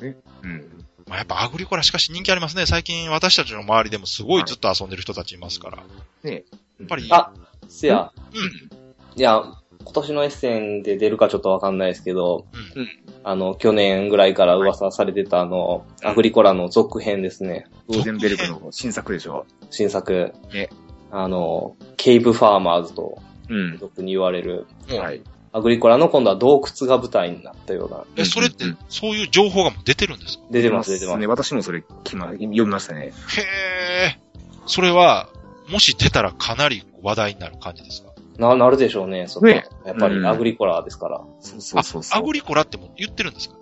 [0.43, 0.84] うん。
[1.07, 2.66] まあ、やっぱアグリコラしかし人気ありますね。
[2.66, 5.78] 最近私たちの周りでもすごいずっと遊んでる人たちいますから。
[6.22, 6.45] ね
[6.78, 7.32] やっぱり、あ、
[7.68, 9.18] せや、うん。
[9.18, 9.43] いや、
[9.82, 12.89] 今年のエッセンで出るかちょっとわかんないですけど、うん
[13.24, 17.66] あの、去年ぐらいから噂されてたあの、アグリコラの続編ですね。
[17.89, 19.45] ローゼンベルクの新作でしょ。
[19.70, 20.32] 新作。
[20.53, 20.70] ね
[21.11, 23.18] あの、 Cave Farmers と
[23.49, 23.78] うん。
[23.78, 25.22] 俗に言われる、はい。
[25.53, 28.05] アグリコラの今度は洞窟が舞台になったような。
[28.16, 30.44] え、それってうん、そういう情報がもう出てるんですか？
[30.51, 31.26] 出てます、出てますね。。
[31.26, 33.07] 私もそれ、きま、読みましたね。
[33.07, 34.20] へえ。
[34.66, 35.28] それは、
[35.68, 38.12] もし出たらかなり話題になる感じですか？
[38.38, 39.46] な、なるでしょうね、そこ。
[39.46, 41.22] ねやっぱうんりアグリコラですから。
[41.40, 42.22] そうそうそうそう。
[42.22, 43.57] アグリコラってもう言ってるんですか？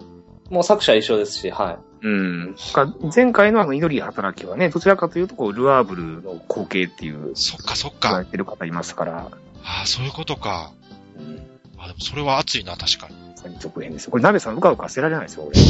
[0.50, 2.06] もう作者一緒ですし、はい。
[2.06, 2.56] うん。
[2.72, 8.08] か前回のあの、祈り働きはね、どちらかというと、こう、ルアーブルの後継っていう、そっかそっか。
[8.08, 9.30] 言われてる方いますから、
[9.64, 10.72] ああ、そういうことか。
[11.18, 11.55] うん。
[11.98, 13.14] それは熱いな、確かに。
[13.60, 14.10] 続編ですよ。
[14.10, 15.58] これ、鍋さん、うかうか捨てられないですよ、俺。
[15.58, 15.62] い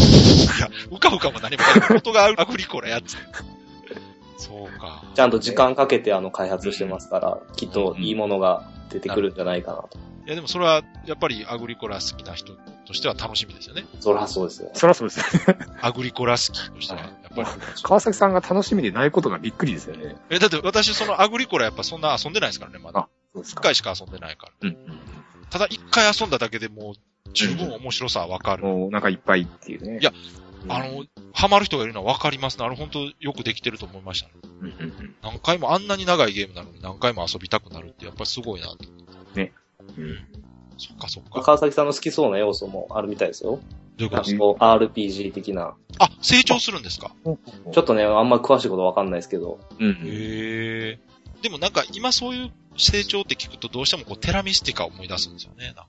[0.61, 1.93] や、うかうかも何もない。
[1.93, 3.17] 元がアグリコラやつ。
[4.39, 5.05] そうか。
[5.15, 9.99] ちゃんと時間かけてあの開発してますから、きっといいものが出てくるんじゃないかなと。
[10.27, 12.53] いや、でもそれは、やっぱりアグリコラ好きな人
[12.87, 13.87] としては楽しみですよね。
[14.01, 14.71] そらそうですよ。
[14.75, 15.21] そりゃそうです。
[15.81, 17.49] アグリコラ好きとしては、やっぱり。
[17.83, 20.17] 川崎さんが楽しみでないことがびっくりですよね。
[20.31, 23.09] え、だって私そのアグリコラやっぱそんな遊んでないですからね、まだ。
[23.33, 24.53] そうです一回しか遊んでないから。
[24.63, 24.77] うん。
[25.51, 26.95] ただ一回遊んだだけでもう
[27.33, 28.65] 十分面白さはわかる。
[28.65, 29.99] もう、なんかいっぱいっていうね。
[30.01, 30.13] いや
[30.65, 32.65] うん、あの、ハマる人がいるのはわかりますね。
[32.65, 34.35] あれ本当よくできてると思いましたね。
[34.61, 38.77] うんうんうん何回もあんなに長いゲームなのに何回も遊びたくなるってやっぱりすごいなと。
[39.99, 40.19] うん
[40.79, 41.41] そっかそっか。
[41.43, 43.61] 川崎さんの好きそうな要素もあるみたいですよ。
[43.97, 44.23] どういうこと？
[44.25, 45.75] ですかこう RPG 的な。
[45.99, 47.13] あ、成長するんですか？
[47.73, 49.59] ちょっとね、あんま詳しいことわかんないですけど。
[49.79, 49.95] うんうん。
[49.95, 49.99] へ
[50.91, 50.99] え。
[51.43, 55.67] でもなんか今そういう成長って聞くとどうしてもこうテラミスティカを思い出すんですよね。
[55.67, 55.87] なんか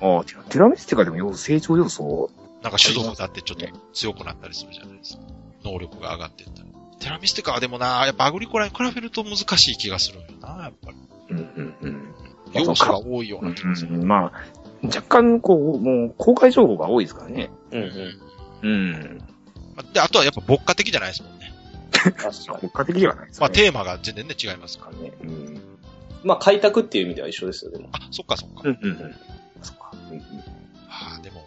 [0.00, 2.30] ああ、テラミスティカでも要成長要素？
[2.62, 5.22] なんか種族だってちょっと強くなったりするじゃないですか。
[5.64, 6.68] 能力が上がっていったり。
[6.98, 10.96] テラミスティカはでもな、やっぱアグリコラに比べると難しい気がするんよな、やっぱり。
[11.30, 12.14] うんうんうん。
[12.52, 13.96] 要素が多いよううな気がする。
[13.96, 17.50] ん、まあ、若干、こう、もう、公開情報が多いですからね。
[17.70, 18.68] うんうん。
[18.68, 19.18] うん。
[19.92, 21.37] で、あとはやっぱ牧歌的じゃないですもん。
[22.60, 23.54] 国家的ではないですまあね。
[23.54, 24.98] テーマが全然ね、違いますから。
[24.98, 25.12] ね。
[25.22, 25.60] うん。
[26.24, 27.88] まあ開拓っていう意味では一緒ですよ、でも。
[27.92, 28.62] あ、そっかそっか。
[28.64, 29.14] うんうんうん。
[29.62, 29.92] そっか。
[30.10, 30.22] うん
[30.90, 31.44] ああ、でも、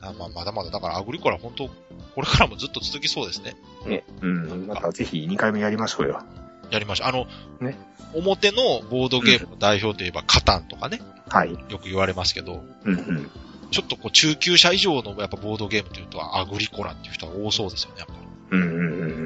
[0.00, 1.68] まあ、まだまだ、だからアグリコラ本当
[2.14, 3.56] これからもずっと続きそうですね。
[3.84, 3.90] うん。
[3.90, 4.04] ね。
[4.22, 4.66] うん。
[4.66, 6.22] またぜひ2回目やりましょうよ。
[6.70, 7.08] やりましょう。
[7.08, 7.26] あの、
[7.60, 7.76] ね
[8.14, 11.52] 表のボードゲームの代表といえば、カタンとかね、はい。
[11.52, 13.30] よく言われますけど、うんうん。
[13.70, 18.58] ちょっとこう中級者以上のやっぱボードゲームというとアグリコラっていう人が多そうですよね、やっぱり。
[18.58, 19.25] うんうんうんう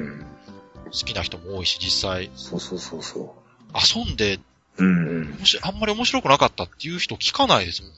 [0.91, 3.35] 好きな人も多いし、実際、そうそうそうそ
[3.73, 4.39] 遊んで、
[4.77, 4.83] う。
[4.83, 7.95] うんあんまり面白くなかったっていう人聞かないですもんね。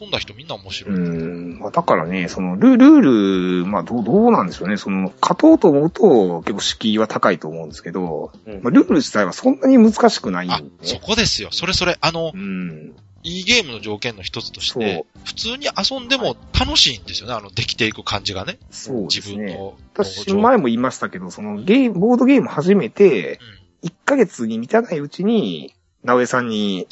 [0.00, 0.98] 遊んだ人みんな面白うい。
[0.98, 1.58] ん。
[1.58, 4.76] まあ、だからね、その、ルルール、まあ、どう、どうなんでしょうね。
[4.76, 10.70] その、勝とうと思うと、結構敷居は高いと思うんですけど、うんまあ、ルール自体はそんなに難しくないんあで、ね。
[10.82, 11.50] そこですよ。
[11.52, 12.94] それそれ、あのう、ん。
[13.22, 17.34] いいゲームの条件の一つとして、普通に遊んでも楽しいんですよね。
[17.34, 18.58] あの、できていく感じがね。
[18.70, 19.46] そうで自すね。
[19.46, 19.74] 分の。
[19.94, 23.40] 私、前も言いましたけど、その、ゲーム、ボードゲーム始めて、
[23.84, 25.72] 1ヶ月に満たないうちに、
[26.06, 26.86] 直江さんに、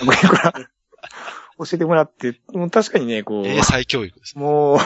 [0.00, 0.66] ごめん、これ、
[1.58, 4.38] 教えてもらって、もう確かにね、こう英才教育です。
[4.38, 4.78] もう、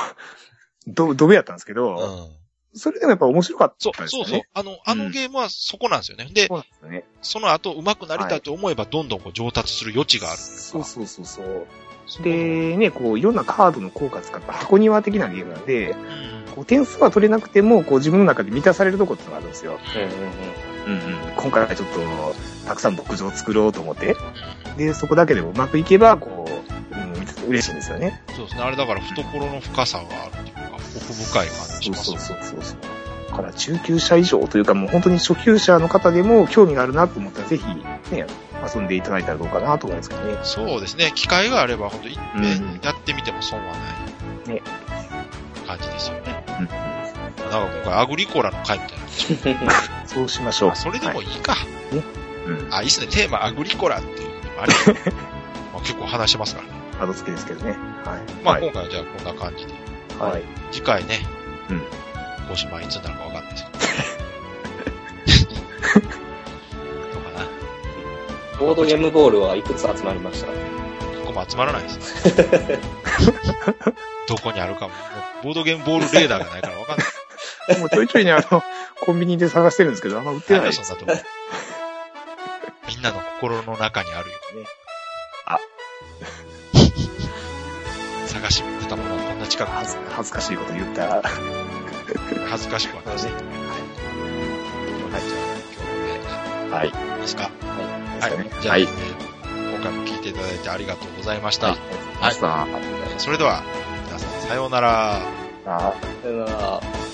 [0.87, 2.78] ど、どべやったんですけうど、ん。
[2.78, 4.28] それでもやっぱ面白かっそう、たですよね。
[4.30, 4.43] そうそう。
[4.55, 6.28] あの、あのゲームはそこなんですよね。
[6.33, 7.05] でそ、うなんですよね。
[7.20, 10.39] その後上手くなりたいと思えばどんどんこう上達する余地がある。
[10.39, 11.66] そうそうそうそう。
[12.22, 19.78] で、ね、こう、いろんなカードの効果使った箱庭的なゲームなんで、うんこう点数は取れなくても、こう自分の中で満たされるとこってのがあるんですよ。
[19.95, 21.33] うんうんうんうん。
[21.37, 22.01] 今回はちょっと、
[22.66, 28.22] たくさん牧場を作ろうと思って、うんで、そこだけでもうまくいけば、こう、うん、嬉しいんですよね。
[28.35, 28.62] そうですね。
[28.62, 32.78] あれだから懐の深さがあるっていうか、奥深い感じしますよそうそうそうそう。
[33.30, 37.64] だから中級者以上というかもう本当に初級者の方でも興味があるなと思ったらぜひ
[38.14, 38.26] ね、
[38.74, 40.39] 遊んでいただいたらどうかなと思うんですけどね。
[40.43, 41.12] そうですね。
[41.14, 44.55] 機会があれば、本当一うん遍やってみても損はない。
[44.55, 44.62] ね
[45.66, 46.45] 感じですよね。
[46.61, 46.62] う
[46.99, 47.02] ん
[47.53, 48.85] なんか今回アグリコラの回み
[49.39, 49.73] たいな。
[50.07, 50.71] そうしましょう。
[50.71, 51.55] あそれでもいいか。
[52.47, 52.69] うん。
[52.75, 53.07] あ、いいっすね。
[53.07, 54.73] テーマアグリコラっていうのもあり。
[55.73, 56.73] まあ結構話しますからね。
[57.01, 57.73] 後付けですけどね。
[57.73, 57.79] はい。
[58.43, 58.63] まあはい。
[58.63, 59.73] 今回はじゃあこんな感じで。
[60.19, 60.43] はい。
[60.73, 61.21] 次回ね。
[61.69, 61.83] うん。
[62.49, 63.83] 更新はいつになるかわかんないですけど。
[67.13, 67.47] どうかな。
[68.59, 70.47] ボードゲームボールはいくつ集まりました？
[70.47, 70.53] こ
[71.27, 72.33] こも集まらないですね。
[74.29, 74.89] どこにあるかも。
[74.89, 74.95] も
[75.43, 77.07] うボードゲームボールレーダーがないからわかんない。
[77.79, 78.63] もうちょいちょいね、あの、
[79.01, 80.73] コンビニで探してるんですけど、あんま売ってない。
[80.73, 81.13] そんなとこ。
[82.89, 84.67] みんなの心の中にあるよね。
[85.47, 85.59] あ。
[88.27, 91.23] 探し出たものはこんな近くに恥ず恥ずかしいこと言ったら。
[92.51, 93.33] 恥ずかしくはないですね。
[93.33, 93.39] は
[95.19, 95.23] い。
[95.23, 96.89] じゃあ、今日もね、はい。
[96.89, 96.93] いい
[97.23, 97.51] ですか
[98.17, 98.51] ですかね。
[98.61, 98.83] じゃあ、はい。
[98.83, 99.33] えー
[99.73, 101.71] 今回も聞いていただいてありがとうございました。
[101.71, 101.79] はい。
[102.21, 103.21] ありがとうございました。
[103.21, 103.63] それでは、
[104.07, 105.17] 皆さんさようなら。
[105.67, 105.93] あ
[106.23, 107.12] さよなら